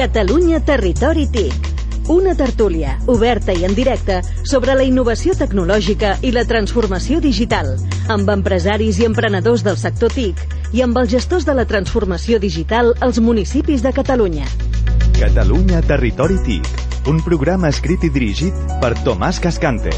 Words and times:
Catalunya 0.00 0.64
Territori 0.64 1.26
TIC. 1.28 1.52
Una 2.08 2.32
tertúlia, 2.32 2.94
oberta 3.04 3.52
i 3.52 3.66
en 3.68 3.74
directe, 3.76 4.22
sobre 4.48 4.72
la 4.72 4.86
innovació 4.88 5.34
tecnològica 5.36 6.14
i 6.24 6.30
la 6.32 6.46
transformació 6.48 7.18
digital, 7.20 7.74
amb 8.08 8.32
empresaris 8.32 8.96
i 8.96 9.04
emprenedors 9.04 9.60
del 9.60 9.76
sector 9.76 10.08
TIC 10.16 10.40
i 10.72 10.80
amb 10.80 10.96
els 10.96 11.12
gestors 11.12 11.44
de 11.44 11.52
la 11.52 11.66
transformació 11.68 12.40
digital 12.40 12.94
als 13.04 13.20
municipis 13.20 13.84
de 13.84 13.92
Catalunya. 13.92 14.48
Catalunya 15.20 15.84
Territori 15.84 16.40
TIC, 16.48 16.72
un 17.12 17.20
programa 17.20 17.68
escrit 17.68 18.08
i 18.08 18.14
dirigit 18.16 18.56
per 18.80 18.94
Tomàs 19.04 19.36
Cascante. 19.44 19.92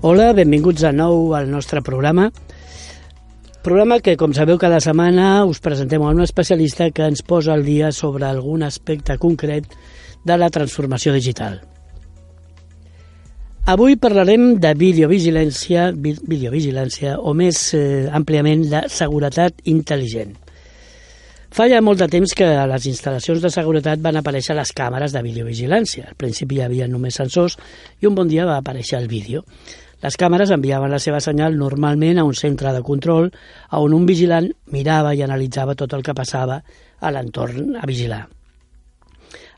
Hola, 0.00 0.32
benvinguts 0.32 0.80
de 0.80 0.96
nou 0.96 1.34
al 1.36 1.52
nostre 1.52 1.84
programa. 1.84 2.30
Programa 3.60 4.00
que, 4.00 4.16
com 4.16 4.32
sabeu, 4.32 4.56
cada 4.56 4.78
setmana 4.80 5.44
us 5.44 5.58
presentem 5.60 6.00
a 6.00 6.12
un 6.14 6.22
especialista 6.24 6.86
que 6.96 7.04
ens 7.04 7.20
posa 7.20 7.52
al 7.52 7.60
dia 7.66 7.90
sobre 7.92 8.24
algun 8.24 8.62
aspecte 8.64 9.18
concret 9.20 9.66
de 10.24 10.36
la 10.40 10.48
transformació 10.48 11.12
digital. 11.12 11.58
Avui 13.68 13.98
parlarem 14.00 14.54
de 14.56 14.70
videovigilància, 14.80 15.90
videovigilància 15.92 17.18
o 17.20 17.34
més 17.36 17.60
eh, 17.76 18.08
àmpliament 18.08 18.64
de 18.72 18.80
seguretat 18.88 19.60
intel·ligent. 19.68 20.32
Fa 21.52 21.68
ja 21.68 21.82
molt 21.84 22.00
de 22.00 22.08
temps 22.08 22.32
que 22.32 22.46
a 22.46 22.64
les 22.70 22.88
instal·lacions 22.88 23.44
de 23.44 23.52
seguretat 23.52 24.00
van 24.00 24.16
aparèixer 24.16 24.56
les 24.56 24.72
càmeres 24.72 25.12
de 25.12 25.20
videovigilància. 25.26 26.08
Al 26.08 26.16
principi 26.16 26.56
hi 26.56 26.64
havia 26.64 26.88
només 26.88 27.20
sensors 27.20 27.58
i 28.00 28.08
un 28.08 28.16
bon 28.16 28.30
dia 28.30 28.48
va 28.48 28.56
aparèixer 28.62 28.96
el 29.02 29.08
vídeo. 29.10 29.44
Les 30.00 30.16
càmeres 30.16 30.50
enviaven 30.54 30.92
la 30.92 31.00
seva 31.02 31.20
senyal 31.20 31.56
normalment 31.60 32.18
a 32.18 32.24
un 32.24 32.34
centre 32.34 32.72
de 32.72 32.82
control 32.82 33.30
on 33.76 33.96
un 33.96 34.06
vigilant 34.08 34.48
mirava 34.72 35.14
i 35.14 35.22
analitzava 35.22 35.76
tot 35.76 35.92
el 35.96 36.04
que 36.06 36.16
passava 36.16 36.62
a 37.00 37.10
l'entorn 37.12 37.76
a 37.76 37.88
vigilar. 37.88 38.26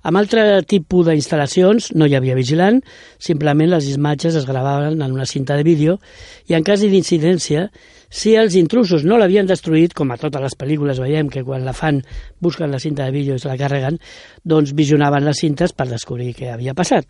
Amb 0.02 0.18
altre 0.18 0.42
tipus 0.66 1.06
d'instal·lacions 1.06 1.92
no 1.94 2.08
hi 2.10 2.16
havia 2.18 2.34
vigilant, 2.34 2.80
simplement 3.22 3.70
les 3.70 3.86
imatges 3.92 4.34
es 4.40 4.48
gravaven 4.48 4.98
en 4.98 5.14
una 5.14 5.28
cinta 5.30 5.54
de 5.54 5.62
vídeo 5.62 6.00
i 6.50 6.58
en 6.58 6.66
cas 6.66 6.82
d'incidència, 6.82 7.68
si 8.10 8.34
els 8.34 8.58
intrusos 8.58 9.06
no 9.06 9.16
l'havien 9.16 9.46
destruït, 9.46 9.94
com 9.94 10.10
a 10.10 10.18
totes 10.18 10.42
les 10.42 10.58
pel·lícules 10.58 10.98
veiem 10.98 11.30
que 11.30 11.46
quan 11.46 11.62
la 11.64 11.72
fan 11.72 12.02
busquen 12.42 12.74
la 12.74 12.82
cinta 12.82 13.06
de 13.06 13.14
vídeo 13.14 13.38
i 13.38 13.44
se 13.44 13.48
la 13.48 13.60
carreguen, 13.60 14.02
doncs 14.42 14.74
visionaven 14.74 15.30
les 15.30 15.46
cintes 15.46 15.72
per 15.72 15.86
descobrir 15.94 16.34
què 16.34 16.50
havia 16.50 16.74
passat. 16.74 17.06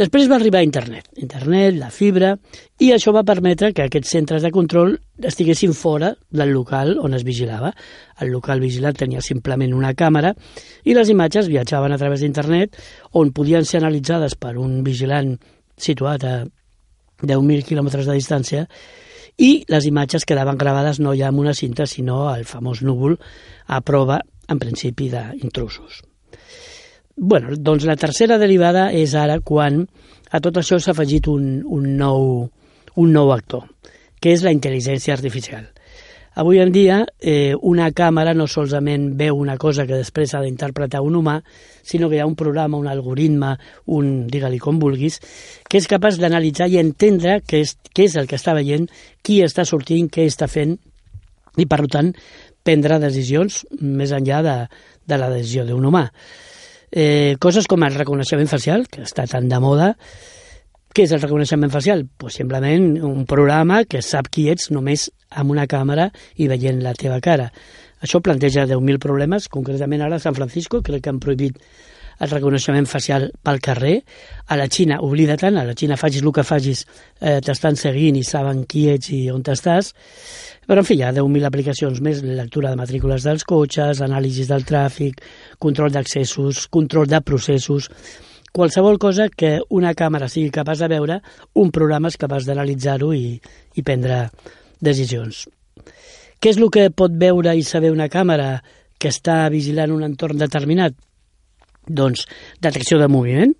Després 0.00 0.30
va 0.30 0.38
arribar 0.38 0.62
internet, 0.64 1.10
internet, 1.20 1.74
la 1.76 1.90
fibra, 1.92 2.30
i 2.80 2.86
això 2.94 3.12
va 3.12 3.20
permetre 3.28 3.68
que 3.76 3.84
aquests 3.84 4.14
centres 4.14 4.40
de 4.46 4.50
control 4.54 4.94
estiguessin 5.28 5.74
fora 5.76 6.14
del 6.32 6.54
local 6.56 6.94
on 7.04 7.12
es 7.18 7.24
vigilava. 7.26 7.74
El 8.24 8.32
local 8.32 8.64
vigilat 8.64 8.96
tenia 9.02 9.20
simplement 9.20 9.74
una 9.76 9.92
càmera 9.92 10.32
i 10.88 10.96
les 10.96 11.12
imatges 11.12 11.50
viatjaven 11.52 11.92
a 11.92 12.00
través 12.00 12.24
d'internet 12.24 12.80
on 13.20 13.34
podien 13.36 13.68
ser 13.68 13.82
analitzades 13.82 14.38
per 14.40 14.54
un 14.56 14.80
vigilant 14.86 15.34
situat 15.76 16.24
a 16.24 16.34
10.000 17.20 17.68
quilòmetres 17.68 18.08
de 18.08 18.16
distància 18.16 18.66
i 19.36 19.66
les 19.68 19.84
imatges 19.90 20.24
quedaven 20.24 20.56
gravades 20.56 21.02
no 21.04 21.12
ja 21.12 21.28
amb 21.28 21.44
una 21.44 21.52
cinta 21.52 21.84
sinó 21.84 22.30
al 22.30 22.48
famós 22.48 22.80
núvol 22.80 23.18
a 23.68 23.84
prova, 23.84 24.22
en 24.48 24.64
principi, 24.64 25.12
d'intrusos 25.12 26.06
bueno, 27.20 27.52
doncs 27.54 27.84
la 27.84 27.98
tercera 28.00 28.38
derivada 28.40 28.86
és 28.96 29.12
ara 29.12 29.42
quan 29.44 29.82
a 30.32 30.38
tot 30.40 30.56
això 30.56 30.78
s'ha 30.80 30.94
afegit 30.94 31.28
un, 31.28 31.60
un, 31.68 31.84
nou, 31.98 32.46
un 32.96 33.12
nou 33.12 33.32
actor, 33.34 33.66
que 34.16 34.32
és 34.32 34.40
la 34.46 34.54
intel·ligència 34.56 35.12
artificial. 35.12 35.66
Avui 36.40 36.62
en 36.62 36.72
dia, 36.72 37.02
eh, 37.20 37.52
una 37.60 37.90
càmera 37.92 38.32
no 38.32 38.46
solament 38.48 39.10
veu 39.20 39.36
una 39.36 39.58
cosa 39.60 39.84
que 39.84 39.98
després 39.98 40.32
ha 40.32 40.40
d'interpretar 40.40 41.02
un 41.04 41.18
humà, 41.18 41.36
sinó 41.84 42.08
que 42.08 42.16
hi 42.16 42.22
ha 42.24 42.28
un 42.30 42.38
programa, 42.40 42.80
un 42.80 42.88
algoritme, 42.88 43.56
un, 43.92 44.12
digue-li 44.30 44.60
com 44.62 44.78
vulguis, 44.80 45.20
que 45.68 45.76
és 45.76 45.88
capaç 45.90 46.16
d'analitzar 46.22 46.70
i 46.72 46.80
entendre 46.80 47.42
què 47.44 47.60
és, 47.66 47.74
què 47.92 48.08
és 48.08 48.16
el 48.16 48.30
que 48.30 48.40
està 48.40 48.56
veient, 48.56 48.88
qui 49.20 49.42
està 49.44 49.66
sortint, 49.68 50.08
què 50.08 50.24
està 50.24 50.48
fent, 50.48 50.78
i 51.60 51.68
per 51.68 51.84
tant 51.90 52.14
prendre 52.64 52.96
decisions 53.02 53.66
més 53.82 54.14
enllà 54.16 54.40
de, 54.46 54.56
de 55.04 55.20
la 55.20 55.28
decisió 55.34 55.68
d'un 55.68 55.84
humà. 55.84 56.06
Eh, 56.90 57.36
coses 57.38 57.68
com 57.70 57.84
el 57.86 57.94
reconeixement 57.94 58.50
facial, 58.50 58.86
que 58.90 59.04
està 59.06 59.26
tan 59.30 59.48
de 59.48 59.60
moda. 59.62 59.94
Què 60.90 61.04
és 61.06 61.12
el 61.14 61.22
reconeixement 61.22 61.70
facial? 61.70 62.02
Pues 62.18 62.34
simplement 62.40 62.96
un 63.06 63.26
programa 63.30 63.84
que 63.86 64.02
sap 64.02 64.26
qui 64.26 64.48
ets 64.50 64.72
només 64.74 65.06
amb 65.30 65.54
una 65.54 65.68
càmera 65.70 66.08
i 66.34 66.48
veient 66.50 66.82
la 66.82 66.96
teva 66.98 67.20
cara. 67.22 67.52
Això 68.02 68.18
planteja 68.24 68.66
10.000 68.66 68.98
problemes, 68.98 69.46
concretament 69.52 70.02
ara 70.02 70.18
a 70.18 70.24
San 70.24 70.34
Francisco 70.34 70.80
crec 70.82 71.04
que 71.04 71.12
han 71.12 71.20
prohibit 71.22 71.60
el 72.20 72.30
reconeixement 72.30 72.86
facial 72.86 73.30
pel 73.42 73.60
carrer. 73.64 73.94
A 74.52 74.56
la 74.60 74.68
Xina, 74.68 75.00
oblida 75.00 75.38
tant, 75.40 75.56
a 75.56 75.64
la 75.64 75.74
Xina 75.74 75.96
facis 76.00 76.22
el 76.22 76.32
que 76.36 76.44
facis, 76.44 76.84
eh, 77.20 77.40
t'estan 77.40 77.76
seguint 77.80 78.16
i 78.20 78.24
saben 78.24 78.64
qui 78.68 78.88
ets 78.92 79.10
i 79.16 79.20
on 79.32 79.42
estàs. 79.42 79.94
Però, 80.68 80.84
en 80.84 80.86
fi, 80.86 80.98
hi 81.00 81.02
ha 81.02 81.12
10.000 81.16 81.48
aplicacions 81.48 82.00
més, 82.00 82.22
lectura 82.22 82.70
de 82.70 82.76
matrícules 82.76 83.24
dels 83.24 83.44
cotxes, 83.44 84.02
anàlisis 84.04 84.48
del 84.48 84.66
tràfic, 84.68 85.22
control 85.58 85.90
d'accessos, 85.90 86.68
control 86.68 87.08
de 87.08 87.20
processos, 87.20 87.88
qualsevol 88.52 88.98
cosa 88.98 89.28
que 89.28 89.60
una 89.70 89.94
càmera 89.94 90.28
sigui 90.28 90.50
capaç 90.50 90.84
de 90.84 90.88
veure, 90.92 91.20
un 91.54 91.72
programa 91.72 92.08
és 92.12 92.20
capaç 92.20 92.46
d'analitzar-ho 92.46 93.12
i, 93.14 93.40
i 93.74 93.82
prendre 93.82 94.28
decisions. 94.80 95.46
Què 96.40 96.52
és 96.52 96.58
el 96.60 96.70
que 96.72 96.90
pot 96.90 97.12
veure 97.12 97.56
i 97.56 97.64
saber 97.66 97.90
una 97.92 98.08
càmera 98.08 98.60
que 99.00 99.08
està 99.08 99.46
vigilant 99.52 99.92
un 99.92 100.04
entorn 100.04 100.38
determinat? 100.38 100.94
Doncs 101.88 102.26
detecció 102.60 102.98
de 103.00 103.08
moviment, 103.08 103.54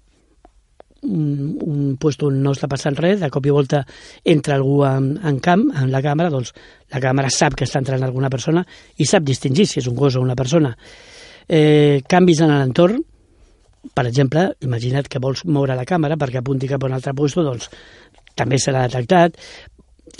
un, 1.02 1.58
un 1.60 1.96
puesto 1.96 2.28
on 2.28 2.40
no 2.44 2.52
està 2.54 2.68
passant 2.68 2.96
res, 2.98 3.20
de 3.20 3.30
cop 3.32 3.46
i 3.46 3.54
volta 3.54 3.82
entra 4.24 4.56
algú 4.56 4.82
en, 4.86 5.14
en 5.24 5.38
camp, 5.40 5.64
en 5.72 5.90
la 5.92 6.02
càmera, 6.04 6.32
doncs 6.32 6.52
la 6.92 7.00
càmera 7.02 7.30
sap 7.32 7.56
que 7.56 7.64
està 7.68 7.80
entrant 7.80 8.04
alguna 8.04 8.30
persona 8.32 8.64
i 8.98 9.08
sap 9.08 9.24
distingir 9.24 9.66
si 9.68 9.80
és 9.80 9.88
un 9.88 9.96
gos 9.96 10.16
o 10.16 10.24
una 10.24 10.36
persona. 10.36 10.74
Eh, 11.48 12.02
canvis 12.08 12.44
en 12.44 12.52
l'entorn, 12.52 13.00
per 13.96 14.06
exemple, 14.06 14.50
imagina't 14.60 15.08
que 15.08 15.22
vols 15.22 15.44
moure 15.48 15.76
la 15.76 15.88
càmera 15.88 16.18
perquè 16.20 16.42
apunti 16.42 16.68
cap 16.68 16.84
a 16.84 16.90
un 16.90 16.96
altre 16.98 17.16
puesto, 17.16 17.44
doncs 17.46 17.70
també 18.36 18.60
serà 18.60 18.84
detectat. 18.86 19.38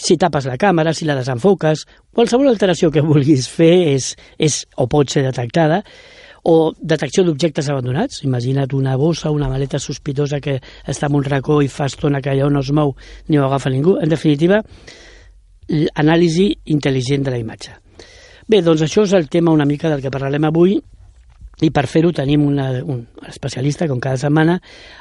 Si 0.01 0.17
tapes 0.17 0.47
la 0.47 0.57
càmera, 0.57 0.95
si 0.95 1.05
la 1.05 1.17
desenfoques, 1.19 1.85
qualsevol 2.15 2.49
alteració 2.49 2.91
que 2.95 3.05
vulguis 3.05 3.49
fer 3.51 3.75
és, 3.93 4.15
és 4.39 4.63
o 4.81 4.87
pot 4.89 5.13
ser 5.13 5.27
detectada 5.27 5.83
o 6.43 6.73
detecció 6.81 7.25
d'objectes 7.25 7.69
abandonats. 7.69 8.23
Imagina't 8.25 8.75
una 8.77 8.97
bossa, 8.97 9.31
una 9.31 9.49
maleta 9.49 9.79
sospitosa 9.79 10.41
que 10.41 10.61
està 10.87 11.09
en 11.11 11.19
un 11.19 11.25
racó 11.25 11.61
i 11.63 11.69
fa 11.69 11.89
estona 11.91 12.21
que 12.21 12.33
allò 12.33 12.51
no 12.51 12.61
es 12.65 12.73
mou 12.73 12.95
ni 13.29 13.39
ho 13.39 13.45
agafa 13.47 13.71
ningú. 13.71 13.99
En 14.01 14.09
definitiva, 14.09 14.63
anàlisi 15.95 16.51
intel·ligent 16.75 17.27
de 17.27 17.35
la 17.35 17.43
imatge. 17.43 17.77
Bé, 18.51 18.63
doncs 18.67 18.83
això 18.83 19.05
és 19.07 19.13
el 19.15 19.29
tema 19.29 19.53
una 19.55 19.69
mica 19.69 19.91
del 19.91 20.03
que 20.03 20.11
parlarem 20.11 20.49
avui 20.49 20.81
i 21.61 21.71
per 21.75 21.87
fer-ho 21.91 22.13
tenim 22.17 22.47
una, 22.47 22.71
un 22.81 23.03
especialista, 23.29 23.89
com 23.89 24.01
cada 24.01 24.21
setmana. 24.21 24.59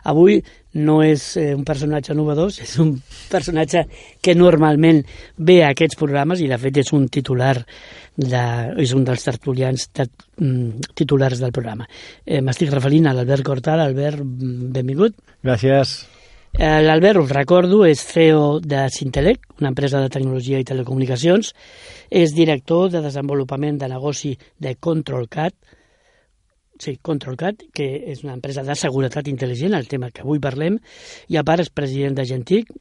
Avui 0.10 0.40
no 0.80 1.00
és 1.06 1.32
eh, 1.40 1.54
un 1.56 1.64
personatge 1.66 2.14
novedós, 2.18 2.60
és 2.64 2.76
un 2.84 2.94
personatge 3.32 3.86
que 4.22 4.36
normalment 4.36 5.02
ve 5.38 5.62
a 5.64 5.72
aquests 5.74 5.98
programes 6.00 6.44
i 6.44 6.50
de 6.52 6.60
fet 6.62 6.82
és 6.84 6.92
un 6.96 7.08
titular 7.08 7.56
de, 8.20 8.44
és 8.84 8.94
un 8.94 9.08
dels 9.08 9.24
tertulians 9.26 9.88
de, 9.96 10.10
mm, 10.42 10.94
titulars 11.00 11.42
del 11.42 11.56
programa. 11.56 11.88
Eh, 12.26 12.42
M'estic 12.42 12.72
referint 12.74 13.08
a 13.08 13.16
l'Albert 13.16 13.48
Cortal. 13.48 13.80
Albert, 13.80 14.22
mm, 14.22 14.72
benvingut. 14.76 15.16
Gràcies. 15.44 16.00
Eh, 16.52 16.82
L'Albert, 16.82 17.20
us 17.22 17.32
recordo, 17.32 17.86
és 17.86 18.02
CEO 18.02 18.60
de 18.60 18.90
Sintelec, 18.90 19.46
una 19.60 19.70
empresa 19.70 20.02
de 20.02 20.10
tecnologia 20.10 20.60
i 20.60 20.66
telecomunicacions. 20.66 21.54
És 22.10 22.34
director 22.34 22.90
de 22.90 23.02
desenvolupament 23.02 23.78
de 23.78 23.88
negoci 23.88 24.38
de 24.58 24.76
ControlCat, 24.76 25.54
sí, 26.80 26.98
ControlCat, 27.04 27.68
que 27.76 27.88
és 28.12 28.24
una 28.26 28.36
empresa 28.38 28.64
de 28.66 28.76
seguretat 28.80 29.28
intel·ligent, 29.32 29.76
el 29.78 29.90
tema 29.92 30.12
que 30.12 30.24
avui 30.26 30.42
parlem, 30.44 30.80
i 31.28 31.40
a 31.40 31.46
part 31.48 31.66
és 31.66 31.74
president 31.74 32.18
de 32.18 32.26
Gentic, 32.30 32.72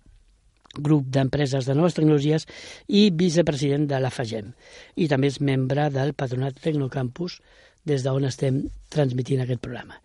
grup 0.79 1.09
d'empreses 1.11 1.67
de 1.67 1.75
noves 1.75 1.97
tecnologies 1.97 2.47
i 2.89 3.09
vicepresident 3.11 3.89
de 3.91 3.99
la 4.01 4.13
FAGEM. 4.15 4.53
I 4.97 5.09
també 5.11 5.31
és 5.33 5.41
membre 5.41 5.89
del 5.91 6.15
Patronat 6.15 6.61
Tecnocampus, 6.63 7.41
des 7.89 8.05
d'on 8.05 8.27
estem 8.29 8.63
transmitint 8.93 9.43
aquest 9.43 9.63
programa. 9.65 9.97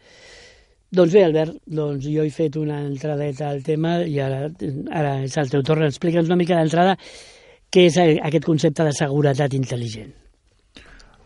Doncs 0.94 1.14
bé, 1.16 1.24
Albert, 1.26 1.58
doncs 1.66 2.06
jo 2.06 2.24
he 2.24 2.32
fet 2.32 2.56
una 2.62 2.80
entradeta 2.86 3.50
al 3.50 3.64
tema 3.66 3.98
i 4.06 4.20
ara, 4.22 4.46
ara 4.94 5.16
és 5.26 5.38
el 5.42 5.50
teu 5.50 5.64
torn. 5.66 5.88
Explica'ns 5.90 6.30
una 6.30 6.38
mica 6.40 6.60
d'entrada 6.60 6.94
què 7.74 7.88
és 7.90 7.98
aquest 7.98 8.46
concepte 8.46 8.86
de 8.86 8.94
seguretat 8.94 9.58
intel·ligent. 9.58 10.23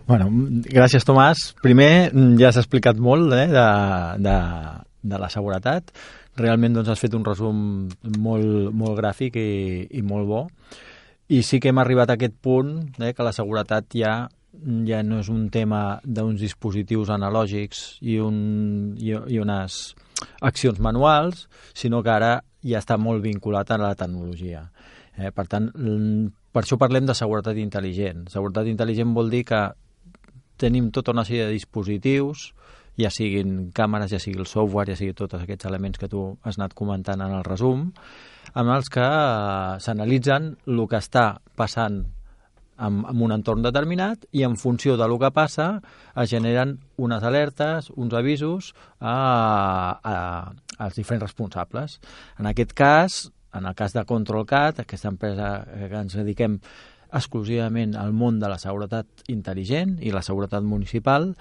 Bueno, 0.08 0.30
gràcies, 0.72 1.04
Tomàs. 1.04 1.52
Primer, 1.60 2.14
ja 2.40 2.48
has 2.48 2.60
explicat 2.62 2.96
molt 2.96 3.34
eh, 3.36 3.48
de, 3.52 3.68
de, 4.24 4.38
de 5.04 5.20
la 5.20 5.30
seguretat 5.34 5.92
realment 6.38 6.78
doncs, 6.78 6.92
has 6.94 7.02
fet 7.02 7.16
un 7.18 7.26
resum 7.26 7.60
molt, 8.22 8.72
molt 8.78 8.98
gràfic 9.00 9.40
i, 9.42 9.50
i 9.98 10.04
molt 10.06 10.30
bo 10.30 10.42
i 11.34 11.42
sí 11.44 11.60
que 11.60 11.74
hem 11.74 11.82
arribat 11.82 12.12
a 12.12 12.16
aquest 12.16 12.38
punt 12.40 13.02
eh, 13.02 13.12
que 13.14 13.26
la 13.26 13.34
seguretat 13.36 13.90
ja 13.98 14.28
ja 14.88 15.02
no 15.04 15.20
és 15.22 15.30
un 15.30 15.50
tema 15.54 16.00
d'uns 16.04 16.40
dispositius 16.42 17.12
analògics 17.14 17.82
i, 18.02 18.18
un, 18.24 18.96
i, 18.98 19.12
i 19.14 19.38
unes 19.38 19.76
accions 20.42 20.80
manuals, 20.82 21.44
sinó 21.78 22.02
que 22.02 22.10
ara 22.10 22.32
ja 22.66 22.80
està 22.82 22.98
molt 22.98 23.22
vinculat 23.22 23.70
a 23.70 23.78
la 23.78 23.92
tecnologia. 24.00 24.64
Eh, 25.14 25.30
per 25.30 25.46
tant, 25.52 25.68
per 26.50 26.64
això 26.64 26.80
parlem 26.82 27.06
de 27.06 27.14
seguretat 27.14 27.60
intel·ligent. 27.62 28.26
Seguretat 28.34 28.72
intel·ligent 28.72 29.14
vol 29.14 29.30
dir 29.30 29.44
que 29.52 29.62
tenim 30.58 30.92
tota 30.92 31.14
una 31.16 31.26
sèrie 31.28 31.48
de 31.48 31.56
dispositius, 31.56 32.52
ja 32.98 33.12
siguin 33.14 33.70
càmeres, 33.78 34.12
ja 34.12 34.20
sigui 34.22 34.42
el 34.42 34.50
software, 34.50 34.90
ja 34.92 34.98
sigui 34.98 35.14
tots 35.18 35.38
aquests 35.38 35.70
elements 35.70 36.02
que 36.02 36.10
tu 36.10 36.24
has 36.44 36.58
anat 36.58 36.74
comentant 36.78 37.22
en 37.22 37.36
el 37.38 37.46
resum, 37.46 37.92
amb 38.58 38.74
els 38.74 38.90
que 38.90 39.06
eh, 39.06 39.78
s'analitzen 39.84 40.54
el 40.66 40.86
que 40.90 41.02
està 41.02 41.28
passant 41.56 42.04
en, 42.78 43.00
en 43.10 43.22
un 43.22 43.34
entorn 43.34 43.66
determinat 43.66 44.26
i 44.32 44.44
en 44.48 44.58
funció 44.58 44.98
de 44.98 45.08
lo 45.10 45.18
que 45.20 45.32
passa 45.34 45.68
es 46.16 46.30
generen 46.30 46.78
unes 46.98 47.24
alertes, 47.24 47.92
uns 47.96 48.14
avisos 48.18 48.74
a, 49.00 49.16
a, 50.02 50.18
als 50.78 50.98
diferents 50.98 51.26
responsables. 51.26 52.00
En 52.40 52.50
aquest 52.50 52.74
cas, 52.78 53.24
en 53.54 53.66
el 53.66 53.76
cas 53.76 53.94
de 53.94 54.06
ControlCat, 54.06 54.84
aquesta 54.84 55.10
empresa 55.10 55.52
que 55.66 55.98
ens 55.98 56.18
dediquem 56.18 56.60
exclusivament 57.18 57.96
al 57.98 58.14
món 58.14 58.40
de 58.42 58.50
la 58.52 58.60
seguretat 58.62 59.28
intel·ligent 59.32 59.98
i 60.06 60.14
la 60.14 60.24
seguretat 60.26 60.66
municipal, 60.66 61.32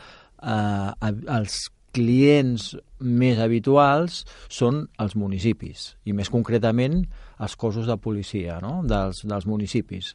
eh, 0.43 1.12
els 1.38 1.67
clients 1.96 2.75
més 3.00 3.40
habituals 3.40 4.25
són 4.52 4.84
els 5.00 5.17
municipis 5.17 5.94
i 6.05 6.12
més 6.17 6.28
concretament 6.32 7.00
els 7.40 7.56
cossos 7.56 7.88
de 7.88 7.96
policia 7.96 8.58
no? 8.61 8.82
dels, 8.84 9.23
dels 9.25 9.46
municipis 9.49 10.12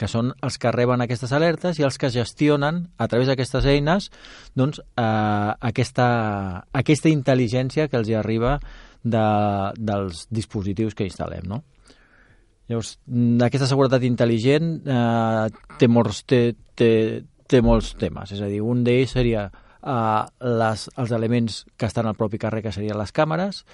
que 0.00 0.08
són 0.08 0.30
els 0.46 0.56
que 0.56 0.72
reben 0.72 1.02
aquestes 1.04 1.32
alertes 1.36 1.80
i 1.80 1.84
els 1.84 1.98
que 2.00 2.12
gestionen 2.14 2.84
a 2.96 3.08
través 3.10 3.28
d'aquestes 3.28 3.66
eines 3.68 4.08
doncs, 4.56 4.80
eh, 4.80 5.50
aquesta, 5.70 6.06
aquesta 6.72 7.12
intel·ligència 7.12 7.88
que 7.90 7.98
els 8.00 8.08
hi 8.08 8.16
arriba 8.16 8.56
de, 9.02 9.26
dels 9.76 10.26
dispositius 10.30 10.96
que 10.96 11.06
instal·lem. 11.08 11.44
No? 11.48 11.62
Llavors, 12.70 12.94
aquesta 13.46 13.66
seguretat 13.66 14.04
intel·ligent 14.06 14.70
eh, 14.86 15.46
té, 15.80 15.88
molts, 15.90 16.22
té, 16.30 16.40
té, 16.78 16.90
té 17.50 17.60
molts 17.66 17.96
temes, 17.98 18.30
és 18.36 18.42
a 18.44 18.50
dir, 18.50 18.60
un 18.62 18.84
d'ells 18.86 19.16
seria 19.16 19.48
eh, 19.50 20.20
les, 20.62 20.84
els 20.94 21.14
elements 21.16 21.64
que 21.74 21.88
estan 21.90 22.06
al 22.06 22.18
propi 22.18 22.38
carrer, 22.38 22.62
que 22.62 22.74
serien 22.74 22.98
les 23.00 23.10
càmeres, 23.16 23.64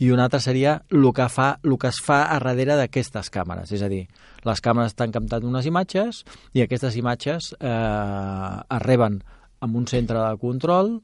i 0.00 0.10
un 0.10 0.18
altre 0.18 0.40
seria 0.40 0.78
el 0.90 1.06
que, 1.14 1.28
fa, 1.28 1.52
el 1.62 1.76
que 1.78 1.90
es 1.92 2.00
fa 2.02 2.24
a 2.24 2.40
darrere 2.40 2.78
d'aquestes 2.80 3.30
càmeres. 3.30 3.70
És 3.76 3.84
a 3.84 3.90
dir, 3.92 4.06
les 4.48 4.62
càmeres 4.64 4.94
estan 4.94 5.12
captant 5.12 5.44
unes 5.46 5.68
imatges 5.68 6.24
i 6.56 6.64
aquestes 6.64 6.96
imatges 6.96 7.52
eh, 7.60 7.70
es 7.70 8.82
reben 8.82 9.20
en 9.60 9.76
un 9.76 9.86
centre 9.86 10.18
de 10.18 10.36
control 10.40 10.96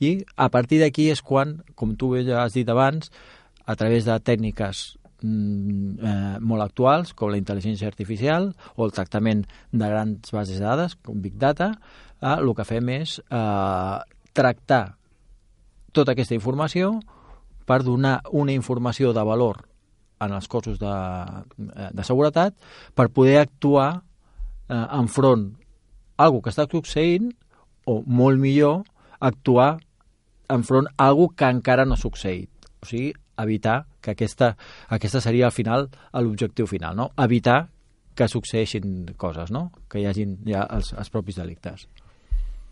i 0.00 0.20
a 0.36 0.48
partir 0.54 0.80
d'aquí 0.80 1.10
és 1.10 1.22
quan, 1.22 1.58
com 1.74 1.96
tu 1.98 2.14
ja 2.22 2.44
has 2.44 2.54
dit 2.54 2.68
abans, 2.70 3.10
a 3.66 3.74
través 3.76 4.06
de 4.06 4.14
tècniques 4.20 4.94
mm, 4.94 5.03
eh, 5.24 6.36
molt 6.40 6.64
actuals, 6.64 7.14
com 7.16 7.32
la 7.32 7.40
intel·ligència 7.40 7.88
artificial 7.88 8.52
o 8.76 8.86
el 8.86 8.92
tractament 8.92 9.44
de 9.72 9.88
grans 9.88 10.34
bases 10.34 10.60
de 10.60 10.66
dades, 10.66 10.96
com 11.02 11.22
Big 11.24 11.38
Data, 11.40 11.72
eh, 12.20 12.36
el 12.36 12.52
que 12.54 12.68
fem 12.68 12.90
és 13.00 13.18
eh, 13.24 13.98
tractar 14.34 14.84
tota 15.94 16.12
aquesta 16.12 16.36
informació 16.36 16.98
per 17.64 17.82
donar 17.82 18.18
una 18.32 18.52
informació 18.52 19.14
de 19.16 19.24
valor 19.24 19.62
en 20.24 20.32
els 20.32 20.48
cossos 20.48 20.78
de, 20.80 20.94
de 21.56 22.04
seguretat 22.04 22.56
per 22.94 23.10
poder 23.12 23.38
actuar 23.40 24.02
eh, 24.68 24.86
enfront 24.98 25.52
algo 26.16 26.40
que 26.42 26.52
està 26.52 26.66
succeint 26.70 27.32
o, 27.84 28.00
molt 28.06 28.40
millor, 28.40 28.84
actuar 29.20 29.78
enfront 30.52 30.86
algo 31.00 31.30
que 31.36 31.48
encara 31.48 31.84
no 31.84 31.96
ha 31.96 32.00
succeït. 32.00 32.50
O 32.82 32.88
sigui, 32.88 33.12
evitar 33.38 33.84
que 34.00 34.12
aquesta, 34.12 34.54
aquesta 34.88 35.20
seria 35.20 35.46
al 35.46 35.56
final 35.56 35.88
l'objectiu 36.12 36.66
final, 36.66 36.96
no? 36.96 37.10
Evitar 37.18 37.68
que 38.14 38.28
succeeixin 38.30 39.14
coses, 39.16 39.50
no? 39.50 39.70
Que 39.90 40.00
hi 40.00 40.06
hagin 40.06 40.38
ja 40.46 40.66
els, 40.70 40.92
els 40.94 41.10
propis 41.10 41.40
delictes. 41.40 41.88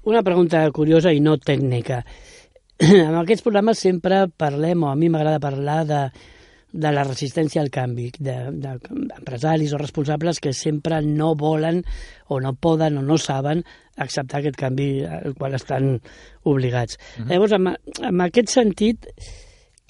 Una 0.08 0.22
pregunta 0.22 0.62
curiosa 0.74 1.12
i 1.14 1.20
no 1.22 1.36
tècnica. 1.38 2.02
en 2.78 3.16
aquests 3.18 3.44
programes 3.44 3.82
sempre 3.82 4.26
parlem, 4.28 4.82
o 4.82 4.92
a 4.92 4.96
mi 4.98 5.10
m'agrada 5.12 5.42
parlar 5.42 5.82
de, 5.86 6.00
de 6.72 6.92
la 6.94 7.04
resistència 7.04 7.62
al 7.62 7.70
canvi, 7.70 8.08
d'empresaris 8.18 9.68
de, 9.68 9.74
de 9.74 9.76
o 9.76 9.82
responsables 9.82 10.40
que 10.40 10.54
sempre 10.56 11.02
no 11.04 11.34
volen 11.38 11.82
o 12.28 12.40
no 12.40 12.54
poden 12.54 12.98
o 12.98 13.04
no 13.06 13.18
saben 13.18 13.62
acceptar 14.00 14.40
aquest 14.40 14.58
canvi 14.58 15.04
al 15.04 15.36
qual 15.38 15.54
estan 15.54 16.00
obligats. 16.42 16.96
Uh 16.96 17.22
-huh. 17.22 17.28
Llavors, 17.30 17.52
en, 17.52 17.76
en 18.08 18.20
aquest 18.20 18.48
sentit, 18.48 19.06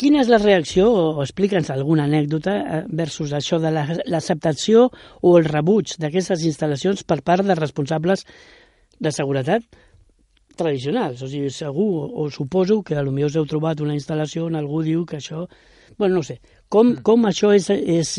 quina 0.02 0.22
és 0.22 0.30
la 0.30 0.40
reacció, 0.42 0.88
o 0.90 1.22
explica'ns 1.22 1.70
alguna 1.70 2.08
anècdota, 2.08 2.56
eh, 2.58 2.82
versus 2.90 3.32
això 3.36 3.60
de 3.62 3.70
l'acceptació 3.70 4.88
o 5.22 5.36
el 5.38 5.46
rebuig 5.46 5.94
d'aquestes 6.02 6.42
instal·lacions 6.48 7.04
per 7.06 7.20
part 7.22 7.46
de 7.46 7.54
responsables 7.54 8.26
de 8.98 9.12
seguretat 9.14 9.62
tradicionals. 10.58 11.22
O 11.22 11.28
sigui, 11.30 11.50
segur, 11.54 12.10
o 12.10 12.28
suposo 12.30 12.82
que 12.82 12.98
potser 12.98 13.28
us 13.28 13.36
heu 13.38 13.46
trobat 13.46 13.80
una 13.80 13.94
instal·lació 13.94 14.48
on 14.50 14.58
algú 14.58 14.82
diu 14.82 15.06
que 15.06 15.20
això... 15.20 15.46
Bueno, 15.98 16.16
no 16.16 16.22
sé. 16.26 16.40
Com, 16.72 16.94
mm. 16.94 17.02
com 17.04 17.28
això 17.28 17.52
és, 17.52 17.68
és... 17.70 18.14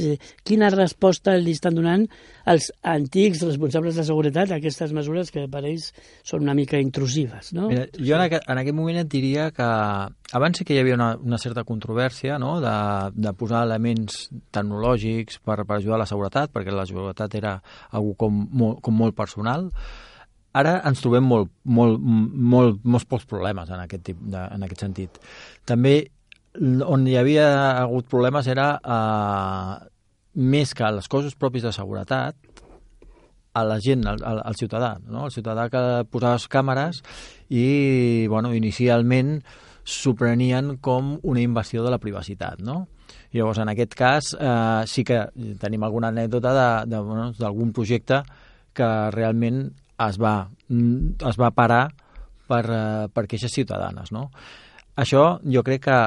Quina 0.45 0.69
resposta 0.73 1.33
li 1.39 1.55
estan 1.57 1.77
donant 1.77 2.05
els 2.49 2.69
antics 2.85 3.41
responsables 3.47 3.97
de 3.97 4.05
seguretat 4.05 4.51
a 4.51 4.59
aquestes 4.59 4.93
mesures 4.93 5.31
que 5.33 5.47
per 5.49 5.63
ells 5.63 5.89
són 6.27 6.45
una 6.45 6.55
mica 6.57 6.81
intrusives, 6.83 7.53
no? 7.57 7.69
Mira, 7.71 7.87
jo 7.97 8.17
en 8.17 8.25
aquest, 8.27 8.45
en 8.51 8.61
aquest 8.61 8.77
moment 8.77 9.01
et 9.01 9.09
diria 9.09 9.49
que 9.55 9.67
abans 10.37 10.59
sí 10.59 10.67
que 10.67 10.75
hi 10.75 10.81
havia 10.83 10.97
una, 10.99 11.13
una 11.17 11.41
certa 11.41 11.65
controvèrsia 11.67 12.37
no? 12.41 12.55
de, 12.61 12.77
de 13.15 13.35
posar 13.39 13.63
elements 13.67 14.27
tecnològics 14.53 15.39
per, 15.41 15.61
per 15.63 15.79
ajudar 15.79 15.97
a 15.97 16.03
la 16.03 16.09
seguretat, 16.09 16.53
perquè 16.53 16.73
la 16.75 16.87
seguretat 16.89 17.37
era 17.39 17.57
algú 17.91 18.17
com, 18.19 18.43
molt, 18.51 18.81
com 18.85 18.97
molt 19.01 19.17
personal, 19.17 19.69
ara 20.53 20.77
ens 20.87 21.01
trobem 21.01 21.25
molt, 21.25 21.49
molt, 21.65 22.01
molt, 22.01 22.83
molts 22.85 23.07
pocs 23.09 23.25
problemes 23.29 23.71
en 23.73 23.81
aquest, 23.85 24.03
tip 24.11 24.19
de, 24.21 24.43
en 24.53 24.67
aquest 24.67 24.85
sentit. 24.85 25.17
També 25.69 25.95
on 26.61 27.07
hi 27.07 27.17
havia 27.17 27.47
hagut 27.81 28.07
problemes 28.09 28.47
era 28.47 28.67
eh, 28.83 29.89
més 30.35 30.73
que 30.73 30.91
les 30.93 31.09
coses 31.09 31.35
propis 31.35 31.65
de 31.65 31.71
seguretat, 31.73 32.37
a 33.53 33.63
la 33.63 33.77
gent, 33.79 34.05
al, 34.09 34.21
al 34.23 34.55
ciutadà, 34.57 34.97
no? 35.05 35.27
el 35.27 35.31
ciutadà 35.31 35.67
que 35.69 35.81
posava 36.09 36.39
les 36.39 36.47
càmeres 36.49 37.03
i, 37.53 38.25
bueno, 38.29 38.53
inicialment 38.57 39.37
s'ho 39.85 40.15
prenien 40.17 40.77
com 40.81 41.17
una 41.21 41.43
invasió 41.43 41.83
de 41.85 41.91
la 41.93 41.99
privacitat, 42.01 42.63
no? 42.63 42.87
Llavors, 43.33 43.59
en 43.59 43.69
aquest 43.69 43.93
cas, 43.97 44.31
eh, 44.37 44.85
sí 44.89 45.03
que 45.05 45.19
tenim 45.61 45.83
alguna 45.83 46.09
anècdota 46.13 46.53
d'algun 46.85 47.27
bueno, 47.27 47.71
projecte 47.73 48.21
que 48.73 48.89
realment 49.13 49.65
es 50.07 50.19
va, 50.21 50.35
es 50.69 51.39
va 51.41 51.51
parar 51.53 51.87
per, 52.47 52.63
eh, 52.69 53.07
per 53.13 53.25
queixes 53.29 53.53
ciutadanes. 53.53 54.11
No? 54.13 54.29
Això 54.95 55.39
jo 55.43 55.63
crec 55.65 55.85
que 55.89 55.99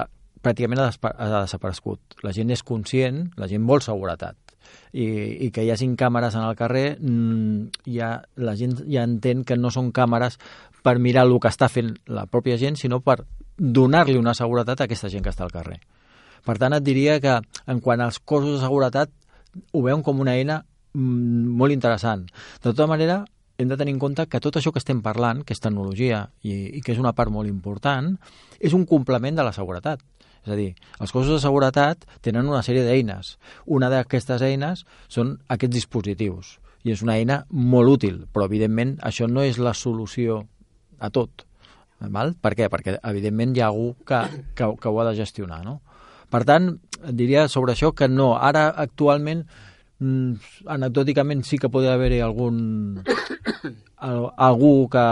pràcticament 0.43 0.83
ha, 0.83 0.91
desaparegut. 1.43 2.19
La 2.25 2.33
gent 2.37 2.53
és 2.55 2.63
conscient, 2.67 3.27
la 3.41 3.49
gent 3.51 3.67
vol 3.69 3.83
seguretat. 3.85 4.39
I, 4.93 5.07
i 5.47 5.51
que 5.55 5.63
hi 5.63 5.71
hagin 5.71 5.95
càmeres 5.99 6.35
en 6.35 6.47
el 6.47 6.57
carrer, 6.59 6.97
mm, 6.99 7.85
ja, 7.95 8.17
la 8.43 8.57
gent 8.59 8.81
ja 8.91 9.05
entén 9.07 9.45
que 9.47 9.59
no 9.59 9.71
són 9.71 9.93
càmeres 9.95 10.41
per 10.83 10.99
mirar 11.03 11.27
el 11.27 11.37
que 11.43 11.51
està 11.51 11.69
fent 11.71 11.95
la 12.07 12.27
pròpia 12.31 12.59
gent, 12.59 12.79
sinó 12.79 13.01
per 13.01 13.21
donar-li 13.57 14.19
una 14.19 14.35
seguretat 14.35 14.81
a 14.81 14.89
aquesta 14.89 15.11
gent 15.13 15.25
que 15.25 15.33
està 15.33 15.47
al 15.47 15.55
carrer. 15.55 15.79
Per 16.47 16.59
tant, 16.63 16.77
et 16.77 16.85
diria 16.85 17.19
que 17.21 17.39
en 17.67 17.81
quant 17.83 18.03
als 18.03 18.19
cossos 18.19 18.59
de 18.59 18.65
seguretat 18.65 19.11
ho 19.73 19.83
veuen 19.83 20.03
com 20.07 20.21
una 20.23 20.37
eina 20.37 20.61
mm, 20.95 21.57
molt 21.59 21.75
interessant. 21.75 22.27
De 22.61 22.71
tota 22.71 22.87
manera, 22.91 23.25
hem 23.59 23.69
de 23.69 23.77
tenir 23.77 23.95
en 23.95 24.01
compte 24.03 24.27
que 24.29 24.41
tot 24.43 24.59
això 24.59 24.73
que 24.73 24.81
estem 24.83 25.01
parlant, 25.05 25.43
que 25.45 25.55
és 25.57 25.63
tecnologia 25.63 26.27
i, 26.43 26.79
i 26.79 26.83
que 26.85 26.93
és 26.93 27.01
una 27.01 27.15
part 27.17 27.33
molt 27.33 27.49
important, 27.49 28.13
és 28.61 28.77
un 28.77 28.85
complement 28.89 29.37
de 29.37 29.47
la 29.47 29.55
seguretat. 29.57 30.03
És 30.47 30.53
a 30.53 30.59
dir, 30.59 30.69
els 31.03 31.11
cossos 31.11 31.33
de 31.35 31.43
seguretat 31.43 32.05
tenen 32.23 32.47
una 32.47 32.63
sèrie 32.63 32.85
d'eines. 32.87 33.35
Una 33.67 33.91
d'aquestes 33.91 34.45
eines 34.47 34.85
són 35.11 35.35
aquests 35.51 35.75
dispositius 35.75 36.57
i 36.87 36.93
és 36.95 37.03
una 37.03 37.17
eina 37.19 37.41
molt 37.51 37.97
útil, 37.97 38.21
però 38.31 38.47
evidentment 38.47 38.95
això 39.03 39.27
no 39.27 39.43
és 39.43 39.59
la 39.59 39.75
solució 39.75 40.45
a 41.03 41.11
tot. 41.11 41.43
Val? 41.99 42.37
Per 42.39 42.53
què? 42.55 42.69
Perquè 42.71 42.99
evidentment 43.01 43.57
hi 43.57 43.65
ha 43.65 43.73
algú 43.73 43.97
que, 44.07 44.21
que, 44.55 44.69
que 44.79 44.93
ho 44.93 45.01
ha 45.01 45.09
de 45.09 45.17
gestionar. 45.19 45.65
No? 45.65 45.81
Per 46.31 46.45
tant, 46.47 46.77
diria 47.11 47.49
sobre 47.49 47.75
això 47.75 47.91
que 47.97 48.07
no, 48.09 48.35
ara 48.37 48.69
actualment 48.71 49.47
anecdòticament 49.99 51.45
sí 51.49 51.57
que 51.59 51.71
podria 51.73 51.95
haver-hi 51.97 52.21
algun 52.21 52.59
algú 53.97 54.89
que 54.93 55.05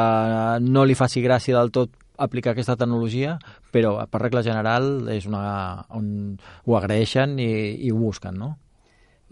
no 0.61 0.85
li 0.85 0.97
faci 0.99 1.23
gràcia 1.25 1.57
del 1.57 1.73
tot 1.73 1.95
aplicar 2.17 2.53
aquesta 2.53 2.77
tecnologia, 2.79 3.39
però 3.73 3.97
per 4.07 4.21
regla 4.23 4.45
general 4.47 5.09
és 5.11 5.25
una, 5.27 5.87
on 5.91 6.37
ho 6.37 6.77
agraeixen 6.79 7.39
i, 7.43 7.49
i 7.87 7.91
ho 7.91 7.99
busquen, 7.99 8.39
no? 8.39 8.55